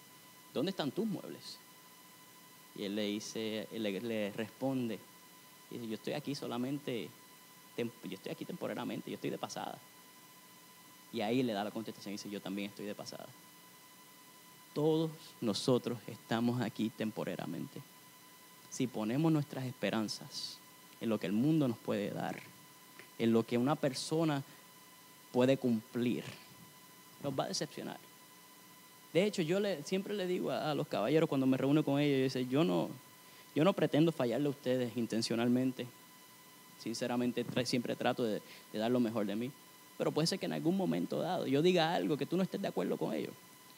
¿dónde 0.53 0.69
están 0.69 0.91
tus 0.91 1.07
muebles? 1.07 1.57
Y 2.75 2.83
él 2.83 2.95
le 2.95 3.03
dice, 3.03 3.67
le, 3.71 4.31
responde, 4.31 4.99
dice, 5.71 5.87
yo 5.87 5.95
estoy 5.95 6.13
aquí 6.13 6.35
solamente, 6.35 7.09
yo 7.77 7.85
estoy 8.11 8.31
aquí 8.31 8.45
temporalmente, 8.45 9.09
yo 9.09 9.15
estoy 9.15 9.29
de 9.29 9.37
pasada. 9.37 9.77
Y 11.13 11.21
ahí 11.21 11.43
le 11.43 11.53
da 11.53 11.63
la 11.63 11.71
contestación 11.71 12.13
y 12.13 12.17
dice, 12.17 12.29
yo 12.29 12.41
también 12.41 12.69
estoy 12.69 12.85
de 12.85 12.95
pasada. 12.95 13.27
Todos 14.73 15.09
nosotros 15.39 15.99
estamos 16.07 16.61
aquí 16.61 16.89
temporalmente. 16.89 17.81
Si 18.69 18.87
ponemos 18.87 19.31
nuestras 19.31 19.63
esperanzas 19.63 20.57
en 20.99 21.07
lo 21.07 21.17
que 21.17 21.27
el 21.27 21.33
mundo 21.33 21.69
nos 21.69 21.77
puede 21.77 22.09
dar, 22.09 22.41
en 23.17 23.31
lo 23.31 23.43
que 23.43 23.57
una 23.57 23.75
persona 23.75 24.43
puede 25.31 25.57
cumplir, 25.57 26.25
nos 27.23 27.37
va 27.37 27.45
a 27.45 27.47
decepcionar. 27.47 27.97
De 29.15 29.23
hecho, 29.23 29.41
yo 29.41 29.59
siempre 29.85 30.13
le 30.13 30.27
digo 30.27 30.51
a, 30.51 30.75
los 30.75 30.89
caballeros 30.89 31.29
cuando 31.29 31.47
me 31.47 31.55
reúno 31.55 31.85
con 31.85 32.01
ellos, 32.01 32.33
yo, 32.49 32.65
no, 32.65 32.89
yo 33.55 33.63
no 33.63 33.71
pretendo 33.71 34.11
fallarle 34.11 34.47
a 34.47 34.49
ustedes 34.49 34.97
intencionalmente. 34.97 35.87
Sinceramente, 36.79 37.45
siempre 37.63 37.95
trato 37.95 38.25
de, 38.25 38.41
dar 38.73 38.91
lo 38.91 38.99
mejor 38.99 39.25
de 39.25 39.37
mí. 39.37 39.51
Pero 39.97 40.11
puede 40.11 40.27
ser 40.27 40.37
que 40.37 40.47
en 40.47 40.51
algún 40.51 40.75
momento 40.75 41.21
dado 41.21 41.47
yo 41.47 41.61
diga 41.61 41.95
algo 41.95 42.17
que 42.17 42.25
tú 42.25 42.35
no 42.35 42.43
estés 42.43 42.61
de 42.61 42.67
acuerdo 42.67 42.97
con 42.97 43.13
ello. 43.13 43.29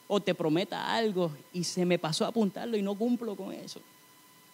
O 0.08 0.20
te 0.20 0.34
prometa 0.34 0.92
algo 0.92 1.30
y 1.54 1.64
se 1.64 1.86
me 1.86 2.00
pasó 2.00 2.26
a 2.26 2.30
apuntarlo 2.30 2.76
y 2.76 2.82
no 2.82 2.96
cumplo 2.96 3.36
con 3.36 3.54
eso. 3.54 3.80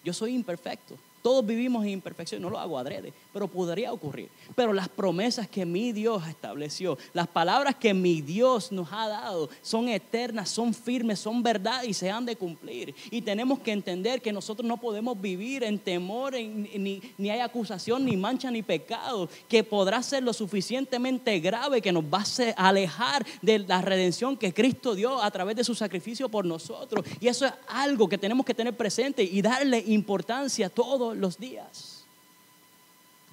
Yo 0.04 0.12
soy 0.12 0.36
imperfecto. 0.36 0.98
Todos 1.24 1.46
vivimos 1.46 1.86
en 1.86 1.92
imperfección, 1.92 2.42
no 2.42 2.50
lo 2.50 2.60
hago 2.60 2.78
adrede, 2.78 3.14
pero 3.32 3.48
podría 3.48 3.94
ocurrir. 3.94 4.30
Pero 4.56 4.74
las 4.74 4.90
promesas 4.90 5.48
que 5.48 5.66
mi 5.66 5.94
Dios 5.94 6.28
estableció, 6.28 6.98
las 7.14 7.30
palabras 7.30 7.76
que 7.76 7.94
mi 7.94 8.20
Dios 8.20 8.74
nos 8.74 8.90
ha 8.92 9.08
dado, 9.08 9.50
son 9.62 9.88
eternas, 9.88 10.50
son 10.50 10.74
firmes, 10.74 11.20
son 11.20 11.42
verdad 11.42 11.84
y 11.84 11.94
se 11.94 12.12
han 12.12 12.26
de 12.26 12.36
cumplir. 12.36 12.94
Y 13.10 13.22
tenemos 13.22 13.60
que 13.60 13.72
entender 13.72 14.22
que 14.22 14.34
nosotros 14.34 14.68
no 14.68 14.76
podemos 14.76 15.20
vivir 15.20 15.64
en 15.64 15.80
temor, 15.80 16.34
ni, 16.34 17.02
ni 17.18 17.30
hay 17.30 17.40
acusación, 17.40 18.04
ni 18.04 18.18
mancha, 18.18 18.52
ni 18.52 18.62
pecado, 18.62 19.30
que 19.48 19.64
podrá 19.64 20.04
ser 20.04 20.24
lo 20.24 20.34
suficientemente 20.34 21.40
grave 21.40 21.82
que 21.82 21.94
nos 21.94 22.04
va 22.04 22.26
a 22.58 22.68
alejar 22.68 23.26
de 23.42 23.60
la 23.60 23.82
redención 23.82 24.36
que 24.36 24.54
Cristo 24.54 24.94
dio 24.94 25.24
a 25.24 25.32
través 25.32 25.56
de 25.56 25.64
su 25.64 25.74
sacrificio 25.74 26.28
por 26.28 26.44
nosotros. 26.44 27.06
Y 27.22 27.30
eso 27.30 27.46
es 27.46 27.54
algo 27.70 28.10
que 28.10 28.18
tenemos 28.18 28.46
que 28.46 28.54
tener 28.54 28.76
presente 28.76 29.24
y 29.24 29.42
darle 29.42 29.82
importancia 29.88 30.70
los 31.18 31.38
días. 31.38 32.06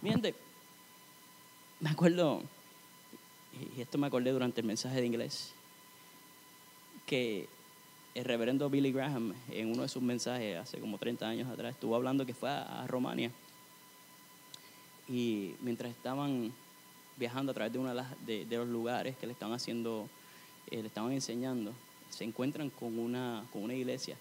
Miren, 0.03 0.35
me 1.81 1.91
acuerdo, 1.91 2.43
y 3.77 3.81
esto 3.81 3.99
me 3.99 4.07
acordé 4.07 4.33
durante 4.33 4.61
el 4.61 4.67
mensaje 4.67 5.01
de 5.01 5.07
inglés, 5.07 5.53
que 7.07 7.49
el 8.15 8.25
reverendo 8.25 8.71
Billy 8.71 8.93
Graham 8.93 9.35
en 9.51 9.73
uno 9.73 9.83
de 9.83 9.89
sus 9.89 10.03
mensajes 10.03 10.59
hace 10.59 10.79
como 10.79 10.99
30 10.99 11.29
años 11.29 11.49
atrás 11.49 11.75
estuvo 11.75 11.95
hablando 11.95 12.27
que 12.27 12.35
fue 12.35 12.51
a, 12.51 12.83
a 12.83 12.87
Romania 12.87 13.31
y 15.11 15.55
mientras 15.61 15.91
estaban 15.91 16.53
viajando 17.17 17.51
a 17.51 17.55
través 17.55 17.73
de 17.73 17.79
uno 17.79 17.93
de 17.93 18.47
los 18.57 18.69
lugares 18.69 19.17
que 19.17 19.27
le 19.27 19.33
estaban 19.33 19.55
haciendo, 19.55 20.09
eh, 20.71 20.81
le 20.81 20.87
estaban 20.87 21.13
enseñando, 21.13 21.73
se 22.09 22.25
encuentran 22.25 22.71
con 22.71 22.99
una, 22.99 23.45
con 23.53 23.63
una 23.63 23.75
iglesia 23.75 24.17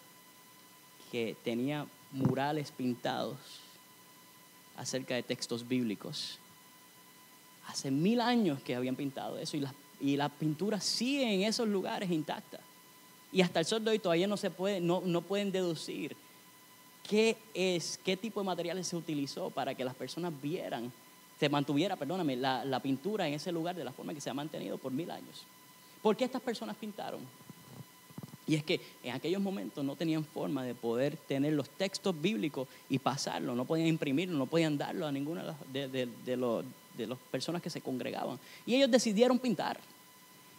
que 1.12 1.36
tenía 1.43 1.86
murales 2.12 2.72
pintados 2.72 3.38
acerca 4.78 5.15
de 5.15 5.24
textos 5.24 5.67
bíblicos. 5.67 6.39
Hace 7.67 7.91
mil 7.91 8.22
años 8.22 8.62
que 8.62 8.76
habían 8.76 8.95
pintado 8.95 9.38
eso 9.38 9.58
y 9.58 9.60
las, 9.60 9.74
y 10.00 10.17
las 10.17 10.32
pinturas 10.32 10.84
siguen 10.84 11.30
en 11.30 11.43
esos 11.43 11.67
lugares 11.67 12.10
intactas. 12.10 12.62
Y 13.32 13.41
hasta 13.41 13.60
el 13.60 13.65
sol 13.65 13.84
de 13.84 13.91
hoy 13.91 14.00
todavía 14.00 14.28
no 14.28 14.38
se 14.38 14.50
puede, 14.50 14.82
no, 14.82 15.02
no 15.06 15.22
pueden 15.22 15.52
deducir 15.52 16.15
qué 17.08 17.38
es, 17.54 18.00
qué 18.04 18.17
tipo 18.17 18.39
de 18.39 18.45
materiales 18.45 18.88
se 18.88 18.95
utilizó 18.95 19.50
para 19.50 19.76
que 19.76 19.84
las 19.84 19.95
personas 19.95 20.34
vieran, 20.41 20.91
se 21.39 21.50
mantuviera, 21.50 21.95
perdóname, 21.95 22.36
la, 22.36 22.65
la 22.65 22.80
pintura 22.80 23.28
en 23.28 23.36
ese 23.36 23.52
lugar 23.52 23.76
de 23.76 23.84
la 23.84 23.91
forma 23.91 24.13
que 24.13 24.22
se 24.22 24.30
ha 24.30 24.34
mantenido 24.34 24.78
por 24.78 24.91
mil 24.91 25.12
años. 25.12 25.43
¿Por 26.02 26.15
qué 26.15 26.26
estas 26.26 26.41
personas 26.41 26.76
pintaron? 26.76 27.22
Y 28.49 28.55
es 28.55 28.63
que 28.63 28.81
en 29.03 29.13
aquellos 29.13 29.39
momentos 29.41 29.85
no 29.85 29.95
tenían 29.95 30.25
forma 30.25 30.63
de 30.63 30.73
poder 30.73 31.15
tener 31.27 31.53
los 31.53 31.69
textos 31.69 32.19
bíblicos 32.19 32.67
y 32.89 32.97
pasarlo, 32.97 33.53
no 33.53 33.63
podían 33.63 33.88
imprimirlo, 33.88 34.35
no 34.39 34.47
podían 34.47 34.75
darlo 34.75 35.05
a 35.05 35.12
ninguna 35.12 35.55
de 35.71 35.88
de, 35.88 36.07
de- 36.25 36.35
los- 36.35 36.65
de 36.97 37.05
las 37.05 37.17
personas 37.29 37.62
que 37.62 37.69
se 37.69 37.79
congregaban. 37.79 38.39
Y 38.65 38.73
ellos 38.75 38.89
decidieron 38.89 39.38
pintar. 39.38 39.79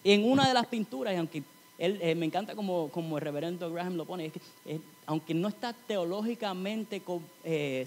En 0.05 0.25
una 0.25 0.47
de 0.47 0.55
las 0.55 0.67
pinturas, 0.67 1.13
y 1.13 1.17
aunque 1.17 1.43
él, 1.79 1.99
eh, 2.01 2.15
me 2.15 2.27
encanta 2.27 2.55
como, 2.55 2.89
como 2.91 3.19
el 3.19 3.23
reverendo 3.25 3.71
Graham 3.73 3.97
lo 3.97 4.05
pone, 4.05 4.27
es 4.27 4.33
que 4.35 4.41
eh, 4.67 4.81
aunque 5.07 5.35
no 5.35 5.49
está 5.49 5.73
teológicamente 5.73 7.03
eh, 7.45 7.85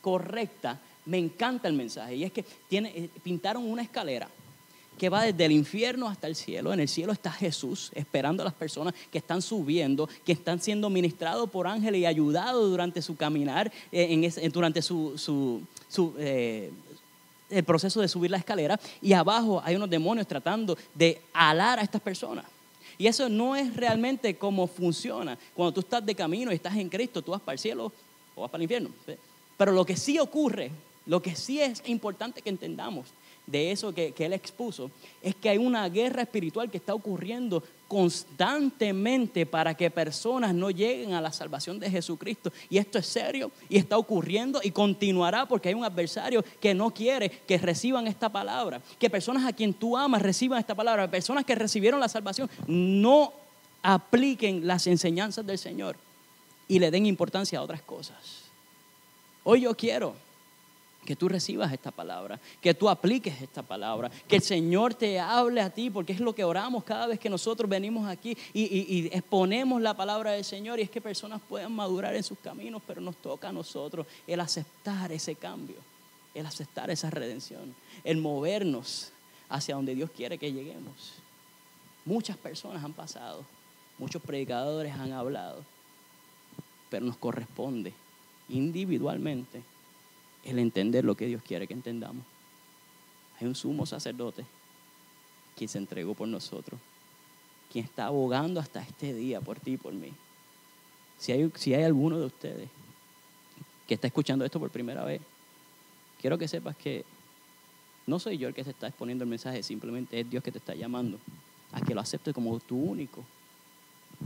correcta, 0.00 0.80
me 1.06 1.18
encanta 1.18 1.68
el 1.68 1.74
mensaje. 1.74 2.16
Y 2.16 2.24
es 2.24 2.32
que 2.32 2.44
tiene, 2.68 3.08
pintaron 3.22 3.64
una 3.70 3.82
escalera 3.82 4.28
que 5.00 5.08
va 5.08 5.22
desde 5.22 5.46
el 5.46 5.52
infierno 5.52 6.08
hasta 6.08 6.26
el 6.26 6.36
cielo. 6.36 6.74
En 6.74 6.78
el 6.80 6.86
cielo 6.86 7.14
está 7.14 7.32
Jesús 7.32 7.90
esperando 7.94 8.42
a 8.42 8.44
las 8.44 8.52
personas 8.52 8.92
que 9.10 9.16
están 9.16 9.40
subiendo, 9.40 10.06
que 10.26 10.32
están 10.32 10.60
siendo 10.60 10.90
ministrados 10.90 11.48
por 11.48 11.66
ángeles 11.66 12.02
y 12.02 12.04
ayudados 12.04 12.70
durante 12.70 13.00
su 13.00 13.16
caminar, 13.16 13.72
eh, 13.90 14.20
ese- 14.22 14.46
durante 14.50 14.82
su, 14.82 15.62
eh, 16.18 16.70
el 17.48 17.64
proceso 17.64 18.02
de 18.02 18.08
subir 18.08 18.30
la 18.30 18.36
escalera. 18.36 18.78
Y 19.00 19.14
abajo 19.14 19.62
hay 19.64 19.74
unos 19.74 19.88
demonios 19.88 20.26
tratando 20.26 20.76
de 20.94 21.18
alar 21.32 21.78
a 21.78 21.82
estas 21.82 22.02
personas. 22.02 22.44
Y 22.98 23.06
eso 23.06 23.30
no 23.30 23.56
es 23.56 23.74
realmente 23.74 24.36
cómo 24.36 24.66
funciona. 24.66 25.38
Cuando 25.54 25.72
tú 25.72 25.80
estás 25.80 26.04
de 26.04 26.14
camino 26.14 26.52
y 26.52 26.56
estás 26.56 26.76
en 26.76 26.90
Cristo, 26.90 27.22
tú 27.22 27.30
vas 27.30 27.40
para 27.40 27.54
el 27.54 27.58
cielo 27.58 27.90
o 28.34 28.42
vas 28.42 28.50
para 28.50 28.60
el 28.60 28.64
infierno. 28.64 28.90
Pero 29.56 29.72
lo 29.72 29.86
que 29.86 29.96
sí 29.96 30.18
ocurre, 30.18 30.70
lo 31.06 31.22
que 31.22 31.34
sí 31.34 31.58
es 31.58 31.82
importante 31.86 32.42
que 32.42 32.50
entendamos 32.50 33.06
de 33.50 33.72
eso 33.72 33.92
que, 33.92 34.14
él 34.16 34.32
expuso, 34.32 34.90
es 35.22 35.34
que 35.34 35.48
hay 35.48 35.58
una 35.58 35.88
guerra 35.88 36.22
espiritual 36.22 36.70
que 36.70 36.76
está 36.76 36.94
ocurriendo 36.94 37.62
constantemente 37.88 39.46
para 39.46 39.74
que 39.74 39.90
personas 39.90 40.54
no 40.54 40.70
lleguen 40.70 41.14
a 41.14 41.20
la 41.20 41.32
salvación 41.32 41.80
de 41.80 41.90
Jesucristo. 41.90 42.52
Y 42.68 42.78
esto 42.78 42.98
es 42.98 43.06
serio 43.06 43.50
y 43.68 43.78
está 43.78 43.98
ocurriendo 43.98 44.60
y 44.62 44.70
continuará 44.70 45.46
porque 45.46 45.70
hay 45.70 45.74
un 45.74 45.84
adversario 45.84 46.44
que 46.60 46.74
no 46.74 46.90
quiere 46.92 47.28
que 47.28 47.58
reciban 47.58 48.06
esta 48.06 48.28
palabra. 48.28 48.80
Que 48.98 49.10
personas 49.10 49.44
a 49.44 49.52
quien 49.52 49.74
tú 49.74 49.96
amas 49.96 50.22
reciban 50.22 50.60
esta 50.60 50.74
palabra. 50.74 51.10
Personas 51.10 51.44
que 51.44 51.54
recibieron 51.54 51.98
la 51.98 52.08
salvación 52.08 52.48
no 52.68 53.32
apliquen 53.82 54.66
las 54.66 54.86
enseñanzas 54.86 55.44
del 55.44 55.58
Señor 55.58 55.96
y 56.68 56.78
le 56.78 56.90
den 56.90 57.06
importancia 57.06 57.58
a 57.58 57.62
otras 57.62 57.82
cosas. 57.82 58.44
Hoy 59.42 59.62
yo 59.62 59.76
quiero 59.76 60.14
que 61.04 61.16
tú 61.16 61.28
recibas 61.28 61.72
esta 61.72 61.90
palabra, 61.90 62.38
que 62.60 62.74
tú 62.74 62.88
apliques 62.88 63.40
esta 63.40 63.62
palabra, 63.62 64.10
que 64.28 64.36
el 64.36 64.42
Señor 64.42 64.94
te 64.94 65.18
hable 65.18 65.60
a 65.60 65.70
ti, 65.70 65.90
porque 65.90 66.12
es 66.12 66.20
lo 66.20 66.34
que 66.34 66.44
oramos 66.44 66.84
cada 66.84 67.06
vez 67.06 67.18
que 67.18 67.30
nosotros 67.30 67.68
venimos 67.68 68.06
aquí 68.06 68.36
y, 68.52 69.08
exponemos 69.12 69.80
la 69.80 69.96
palabra 69.96 70.32
del 70.32 70.44
Señor 70.44 70.78
y 70.78 70.82
es 70.82 70.90
que 70.90 71.00
personas 71.00 71.40
puedan 71.48 71.72
madurar 71.72 72.14
en 72.14 72.22
sus 72.22 72.38
caminos, 72.38 72.82
pero 72.86 73.00
nos 73.00 73.16
toca 73.16 73.48
a 73.48 73.52
nosotros 73.52 74.06
el 74.26 74.40
aceptar 74.40 75.10
ese 75.12 75.34
cambio, 75.34 75.76
el 76.34 76.46
aceptar 76.46 76.90
esa 76.90 77.10
redención, 77.10 77.74
el 78.04 78.18
movernos 78.18 79.12
hacia 79.48 79.74
donde 79.74 79.94
Dios 79.94 80.10
quiere 80.14 80.38
que 80.38 80.52
lleguemos. 80.52 81.14
Muchas 82.04 82.36
personas 82.36 82.84
han 82.84 82.92
pasado, 82.92 83.44
muchos 83.98 84.22
predicadores 84.22 84.92
han 84.94 85.12
hablado, 85.12 85.64
pero 86.90 87.06
nos 87.06 87.16
corresponde 87.16 87.92
individualmente 88.48 89.62
el 90.44 90.58
entender 90.58 91.04
lo 91.04 91.14
que 91.14 91.26
Dios 91.26 91.42
quiere 91.42 91.66
que 91.66 91.74
entendamos. 91.74 92.24
Hay 93.40 93.46
un 93.46 93.54
sumo 93.54 93.86
sacerdote 93.86 94.44
quien 95.56 95.68
se 95.68 95.78
entregó 95.78 96.14
por 96.14 96.28
nosotros, 96.28 96.80
quien 97.70 97.84
está 97.84 98.06
abogando 98.06 98.60
hasta 98.60 98.82
este 98.82 99.12
día 99.14 99.40
por 99.40 99.58
ti 99.60 99.72
y 99.72 99.76
por 99.76 99.92
mí. 99.92 100.12
Si 101.18 101.32
hay, 101.32 101.50
si 101.56 101.74
hay 101.74 101.84
alguno 101.84 102.18
de 102.18 102.26
ustedes 102.26 102.68
que 103.86 103.94
está 103.94 104.06
escuchando 104.06 104.44
esto 104.44 104.58
por 104.58 104.70
primera 104.70 105.04
vez, 105.04 105.20
quiero 106.20 106.38
que 106.38 106.48
sepas 106.48 106.76
que 106.76 107.04
no 108.06 108.18
soy 108.18 108.38
yo 108.38 108.48
el 108.48 108.54
que 108.54 108.64
te 108.64 108.70
está 108.70 108.88
exponiendo 108.88 109.24
el 109.24 109.30
mensaje, 109.30 109.62
simplemente 109.62 110.20
es 110.20 110.30
Dios 110.30 110.42
que 110.42 110.52
te 110.52 110.58
está 110.58 110.74
llamando 110.74 111.18
a 111.72 111.80
que 111.80 111.94
lo 111.94 112.00
aceptes 112.00 112.34
como 112.34 112.58
tu 112.60 112.76
único 112.76 113.22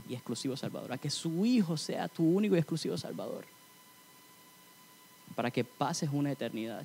y 0.08 0.14
exclusivo 0.14 0.56
Salvador, 0.56 0.92
a 0.92 0.98
que 0.98 1.10
su 1.10 1.44
Hijo 1.44 1.76
sea 1.76 2.08
tu 2.08 2.24
único 2.24 2.54
y 2.54 2.58
exclusivo 2.58 2.96
Salvador 2.96 3.44
para 5.34 5.50
que 5.50 5.64
pases 5.64 6.10
una 6.12 6.32
eternidad 6.32 6.84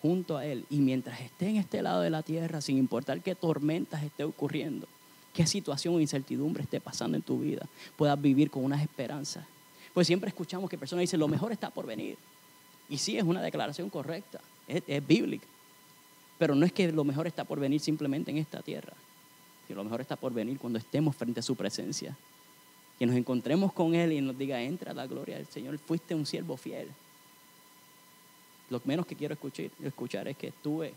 junto 0.00 0.36
a 0.36 0.44
Él. 0.44 0.64
Y 0.68 0.78
mientras 0.78 1.20
esté 1.20 1.48
en 1.48 1.56
este 1.56 1.80
lado 1.80 2.00
de 2.00 2.10
la 2.10 2.22
tierra, 2.22 2.60
sin 2.60 2.76
importar 2.76 3.20
qué 3.20 3.34
tormentas 3.34 4.02
esté 4.02 4.24
ocurriendo, 4.24 4.88
qué 5.32 5.46
situación 5.46 5.94
o 5.94 6.00
incertidumbre 6.00 6.64
esté 6.64 6.80
pasando 6.80 7.16
en 7.16 7.22
tu 7.22 7.38
vida, 7.38 7.66
puedas 7.96 8.20
vivir 8.20 8.50
con 8.50 8.64
unas 8.64 8.82
esperanzas. 8.82 9.44
Pues 9.94 10.06
siempre 10.06 10.28
escuchamos 10.28 10.68
que 10.68 10.76
personas 10.78 11.02
dicen, 11.02 11.20
lo 11.20 11.28
mejor 11.28 11.52
está 11.52 11.70
por 11.70 11.86
venir. 11.86 12.16
Y 12.88 12.98
sí, 12.98 13.16
es 13.16 13.24
una 13.24 13.40
declaración 13.40 13.88
correcta, 13.90 14.40
es, 14.66 15.06
bíblica. 15.06 15.46
Pero 16.38 16.54
no 16.54 16.66
es 16.66 16.72
que 16.72 16.90
lo 16.90 17.04
mejor 17.04 17.26
está 17.26 17.44
por 17.44 17.60
venir 17.60 17.80
simplemente 17.80 18.30
en 18.30 18.38
esta 18.38 18.60
tierra, 18.62 18.94
sino 19.66 19.78
lo 19.78 19.84
mejor 19.84 20.00
está 20.00 20.16
por 20.16 20.32
venir 20.32 20.58
cuando 20.58 20.78
estemos 20.78 21.14
frente 21.14 21.40
a 21.40 21.42
su 21.42 21.54
presencia 21.54 22.16
que 22.98 23.06
nos 23.06 23.16
encontremos 23.16 23.72
con 23.72 23.94
Él 23.94 24.12
y 24.12 24.20
nos 24.20 24.36
diga, 24.38 24.60
entra 24.62 24.92
a 24.92 24.94
la 24.94 25.06
gloria 25.06 25.36
del 25.36 25.46
Señor, 25.46 25.78
fuiste 25.78 26.14
un 26.14 26.26
siervo 26.26 26.56
fiel. 26.56 26.88
Lo 28.70 28.80
menos 28.84 29.06
que 29.06 29.16
quiero 29.16 29.34
escuchar, 29.34 29.70
escuchar 29.82 30.28
es 30.28 30.36
que 30.36 30.48
estuve 30.48 30.94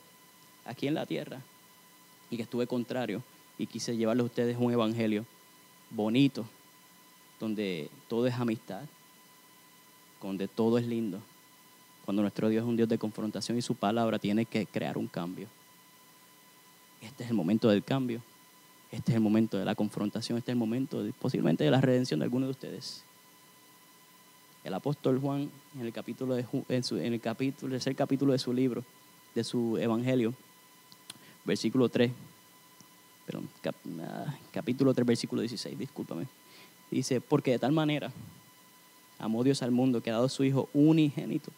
aquí 0.65 0.87
en 0.87 0.93
la 0.93 1.05
tierra 1.05 1.41
y 2.29 2.37
que 2.37 2.43
estuve 2.43 2.67
contrario 2.67 3.23
y 3.57 3.67
quise 3.67 3.95
llevarles 3.95 4.23
a 4.23 4.27
ustedes 4.27 4.57
un 4.59 4.71
evangelio 4.71 5.25
bonito, 5.89 6.45
donde 7.39 7.89
todo 8.07 8.27
es 8.27 8.33
amistad, 8.35 8.83
donde 10.21 10.47
todo 10.47 10.77
es 10.77 10.87
lindo, 10.87 11.19
Cuando 12.03 12.21
nuestro 12.21 12.49
Dios 12.49 12.63
es 12.63 12.69
un 12.69 12.75
Dios 12.77 12.89
de 12.89 12.97
confrontación 12.97 13.57
y 13.57 13.61
su 13.61 13.75
palabra 13.75 14.19
tiene 14.19 14.45
que 14.45 14.65
crear 14.65 14.97
un 14.97 15.07
cambio. 15.07 15.47
Este 17.01 17.23
es 17.23 17.29
el 17.29 17.35
momento 17.35 17.67
del 17.69 17.83
cambio. 17.83 18.21
Este 18.95 19.11
es 19.11 19.15
el 19.17 19.21
momento 19.21 19.57
de 19.57 19.65
la 19.65 19.75
confrontación. 19.75 20.37
Este 20.37 20.51
es 20.51 20.53
el 20.53 20.59
momento 20.59 21.05
posiblemente 21.19 21.65
de 21.65 21.69
la 21.69 21.81
redención 21.81 22.17
de 22.17 22.23
algunos 22.23 22.47
de 22.47 22.51
ustedes. 22.51 23.03
El 24.63 24.73
apóstol 24.73 25.19
Juan, 25.19 25.51
en 25.77 25.85
el 25.85 25.91
capítulo, 25.91 26.33
de, 26.33 26.45
en, 26.69 27.13
el 27.13 27.19
capítulo, 27.19 27.73
tercer 27.73 27.93
capítulo 27.93 28.31
de 28.31 28.39
su 28.39 28.53
libro, 28.53 28.85
de 29.35 29.43
su 29.43 29.77
evangelio, 29.77 30.33
versículo 31.43 31.89
3, 31.89 32.09
perdón, 33.25 33.49
ah, 34.01 34.33
capítulo 34.53 34.93
3, 34.93 35.05
versículo 35.05 35.41
16, 35.41 35.77
discúlpame. 35.77 36.27
Dice, 36.89 37.19
porque 37.19 37.51
de 37.51 37.59
tal 37.59 37.73
manera 37.73 38.13
amó 39.19 39.43
Dios 39.43 39.61
al 39.61 39.71
mundo 39.71 40.01
que 40.01 40.09
ha 40.09 40.13
dado 40.13 40.29
su 40.29 40.45
Hijo 40.45 40.69
unigénito, 40.73 41.51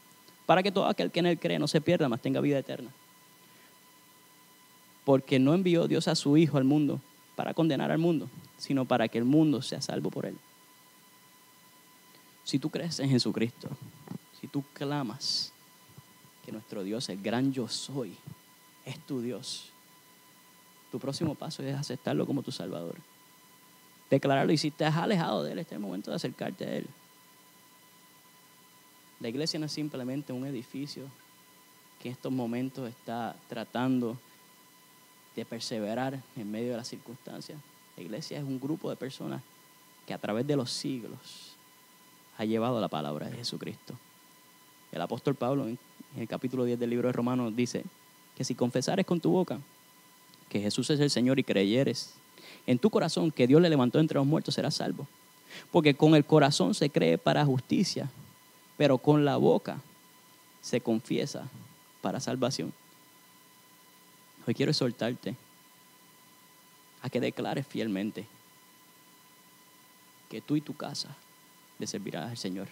para 0.47 0.63
que 0.63 0.71
todo 0.71 0.87
aquel 0.87 1.11
que 1.11 1.19
en 1.19 1.27
él 1.27 1.39
cree 1.39 1.59
no 1.59 1.67
se 1.67 1.81
pierda, 1.81 2.09
mas 2.09 2.19
tenga 2.19 2.41
vida 2.41 2.57
eterna. 2.57 2.89
Porque 5.05 5.37
no 5.37 5.53
envió 5.53 5.87
Dios 5.87 6.07
a 6.07 6.15
su 6.15 6.35
Hijo 6.35 6.57
al 6.57 6.63
mundo 6.63 6.99
para 7.37 7.53
condenar 7.53 7.91
al 7.91 7.99
mundo, 7.99 8.27
sino 8.57 8.85
para 8.85 9.07
que 9.07 9.19
el 9.19 9.23
mundo 9.23 9.61
sea 9.61 9.79
salvo 9.79 10.09
por 10.09 10.25
él. 10.25 10.35
Si 12.43 12.57
tú 12.57 12.71
crees 12.71 12.99
en 12.99 13.11
Jesucristo, 13.11 13.69
si 14.41 14.47
tú 14.47 14.63
clamas 14.73 15.53
que 16.43 16.51
nuestro 16.51 16.81
Dios, 16.81 17.07
el 17.09 17.21
gran 17.21 17.53
yo 17.53 17.67
soy, 17.67 18.17
es 18.85 18.99
tu 19.05 19.21
Dios, 19.21 19.69
tu 20.91 20.97
próximo 20.97 21.35
paso 21.35 21.61
es 21.61 21.75
aceptarlo 21.75 22.25
como 22.25 22.41
tu 22.41 22.51
Salvador. 22.51 22.95
Declararlo 24.09 24.51
y 24.51 24.57
si 24.57 24.71
te 24.71 24.85
alejado 24.85 25.43
de 25.43 25.51
Él, 25.51 25.59
este 25.59 25.75
es 25.75 25.77
el 25.77 25.85
momento 25.85 26.09
de 26.09 26.15
acercarte 26.15 26.65
a 26.65 26.75
Él. 26.77 26.87
La 29.19 29.29
iglesia 29.29 29.59
no 29.59 29.67
es 29.67 29.71
simplemente 29.71 30.33
un 30.33 30.47
edificio 30.47 31.03
que 32.01 32.07
en 32.07 32.13
estos 32.13 32.31
momentos 32.31 32.89
está 32.89 33.35
tratando 33.47 34.17
de 35.37 35.45
perseverar 35.45 36.19
en 36.35 36.51
medio 36.51 36.71
de 36.71 36.77
las 36.77 36.87
circunstancias. 36.87 37.59
La 37.95 38.01
iglesia 38.01 38.39
es 38.39 38.43
un 38.43 38.59
grupo 38.59 38.89
de 38.89 38.95
personas 38.95 39.43
que 40.07 40.13
a 40.15 40.17
través 40.17 40.47
de 40.47 40.55
los 40.55 40.71
siglos 40.71 41.53
ha 42.39 42.43
llevado 42.43 42.81
la 42.81 42.87
palabra 42.87 43.29
de 43.29 43.37
Jesucristo. 43.37 43.93
El 44.91 44.99
apóstol 44.99 45.35
Pablo 45.35 45.67
en 45.67 45.77
el 46.17 46.27
capítulo 46.27 46.65
10 46.65 46.79
del 46.79 46.89
libro 46.89 47.07
de 47.07 47.13
Romanos 47.13 47.55
dice 47.55 47.83
que 48.35 48.43
si 48.43 48.55
confesares 48.55 49.05
con 49.05 49.19
tu 49.21 49.29
boca 49.29 49.59
que 50.49 50.59
Jesús 50.59 50.89
es 50.89 50.99
el 50.99 51.11
Señor 51.11 51.37
y 51.37 51.43
creyeres 51.43 52.15
en 52.65 52.79
tu 52.79 52.89
corazón 52.89 53.29
que 53.29 53.45
Dios 53.45 53.61
le 53.61 53.69
levantó 53.69 53.99
entre 53.99 54.15
los 54.15 54.25
muertos, 54.25 54.55
serás 54.55 54.73
salvo. 54.73 55.07
Porque 55.71 55.93
con 55.93 56.15
el 56.15 56.25
corazón 56.25 56.73
se 56.73 56.89
cree 56.89 57.19
para 57.19 57.45
justicia, 57.45 58.09
pero 58.75 58.97
con 58.97 59.23
la 59.23 59.37
boca 59.37 59.81
se 60.61 60.81
confiesa 60.81 61.47
para 62.01 62.19
salvación. 62.19 62.73
Hoy 64.47 64.53
quiero 64.53 64.71
exhortarte 64.71 65.35
a 67.01 67.09
que 67.09 67.19
declares 67.19 67.67
fielmente 67.67 68.25
que 70.29 70.39
tú 70.39 70.55
y 70.55 70.61
tu 70.61 70.73
casa 70.73 71.13
le 71.77 71.85
servirás 71.85 72.29
al 72.29 72.37
Señor. 72.37 72.69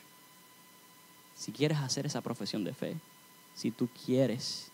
Si 1.35 1.51
quieres 1.51 1.79
hacer 1.79 2.05
esa 2.05 2.21
profesión 2.21 2.63
de 2.63 2.73
fe, 2.73 2.95
si 3.55 3.71
tú 3.71 3.89
quieres 4.05 4.71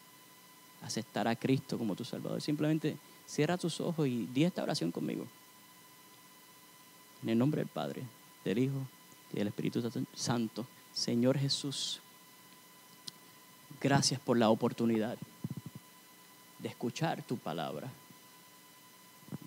aceptar 0.83 1.27
a 1.27 1.35
Cristo 1.35 1.79
como 1.79 1.95
tu 1.95 2.05
Salvador, 2.05 2.39
simplemente 2.39 2.95
cierra 3.25 3.57
tus 3.57 3.81
ojos 3.81 4.07
y 4.07 4.27
di 4.27 4.43
esta 4.43 4.61
oración 4.61 4.91
conmigo. 4.91 5.25
En 7.23 7.29
el 7.29 7.37
nombre 7.37 7.61
del 7.61 7.67
Padre, 7.67 8.03
del 8.45 8.59
Hijo 8.59 8.77
y 9.33 9.37
del 9.37 9.47
Espíritu 9.47 9.81
Santo, 10.13 10.67
Señor 10.93 11.39
Jesús, 11.39 11.99
gracias 13.81 14.19
por 14.19 14.37
la 14.37 14.49
oportunidad 14.51 15.17
de 16.62 16.69
escuchar 16.69 17.24
tu 17.24 17.38
palabra. 17.38 17.91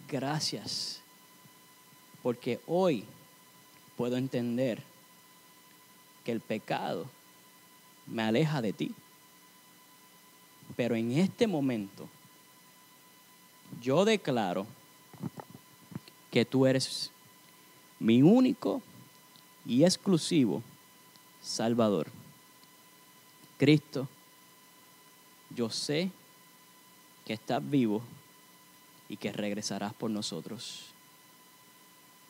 Gracias 0.08 1.00
porque 2.22 2.60
hoy 2.66 3.04
puedo 3.96 4.16
entender 4.16 4.82
que 6.24 6.32
el 6.32 6.40
pecado 6.40 7.06
me 8.06 8.22
aleja 8.22 8.60
de 8.60 8.72
ti. 8.72 8.94
Pero 10.76 10.96
en 10.96 11.12
este 11.12 11.46
momento 11.46 12.08
yo 13.80 14.04
declaro 14.04 14.66
que 16.30 16.44
tú 16.44 16.66
eres 16.66 17.10
mi 18.00 18.22
único 18.22 18.82
y 19.64 19.84
exclusivo 19.84 20.62
Salvador. 21.40 22.08
Cristo, 23.58 24.08
yo 25.50 25.70
sé 25.70 26.10
que 27.24 27.32
estás 27.32 27.60
vivo 27.68 28.02
y 29.08 29.16
que 29.16 29.32
regresarás 29.32 29.94
por 29.94 30.10
nosotros. 30.10 30.92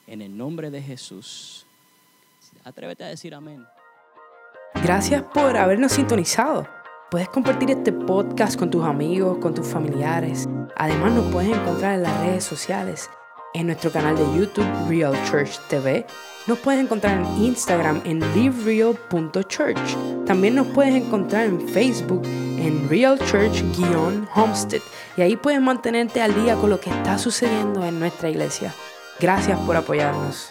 En 0.07 0.23
el 0.23 0.37
nombre 0.37 0.71
de 0.71 0.83
Jesús, 0.83 1.67
atrévete 2.65 3.05
a 3.05 3.09
decir 3.09 3.35
amén. 3.35 3.65
Gracias 4.83 5.23
por 5.23 5.57
habernos 5.57 5.93
sintonizado. 5.93 6.69
Puedes 7.11 7.29
compartir 7.29 7.71
este 7.71 7.93
podcast 7.93 8.59
con 8.59 8.71
tus 8.71 8.85
amigos, 8.85 9.39
con 9.39 9.55
tus 9.55 9.67
familiares. 9.67 10.49
Además 10.77 11.13
nos 11.13 11.33
puedes 11.33 11.57
encontrar 11.57 11.95
en 11.95 12.03
las 12.03 12.21
redes 12.21 12.45
sociales, 12.45 13.09
en 13.55 13.67
nuestro 13.67 13.91
canal 13.93 14.17
de 14.17 14.25
YouTube 14.37 14.89
Real 14.89 15.15
Church 15.25 15.59
TV. 15.69 16.07
Nos 16.47 16.59
puedes 16.59 16.83
encontrar 16.83 17.19
en 17.19 17.45
Instagram 17.45 18.03
en 18.05 18.21
livereal.church. 18.35 20.25
También 20.27 20.55
nos 20.55 20.67
puedes 20.69 20.95
encontrar 20.95 21.47
en 21.47 21.69
Facebook 21.69 22.23
en 22.27 22.87
Real 22.89 23.19
Church-Homestead. 23.19 24.83
Y 25.17 25.23
ahí 25.23 25.37
puedes 25.37 25.63
mantenerte 25.63 26.21
al 26.21 26.35
día 26.35 26.57
con 26.57 26.69
lo 26.69 26.81
que 26.81 26.91
está 26.91 27.17
sucediendo 27.17 27.83
en 27.85 27.99
nuestra 27.99 28.29
iglesia. 28.29 28.75
Gracias 29.21 29.59
por 29.61 29.77
apoyarnos. 29.77 30.51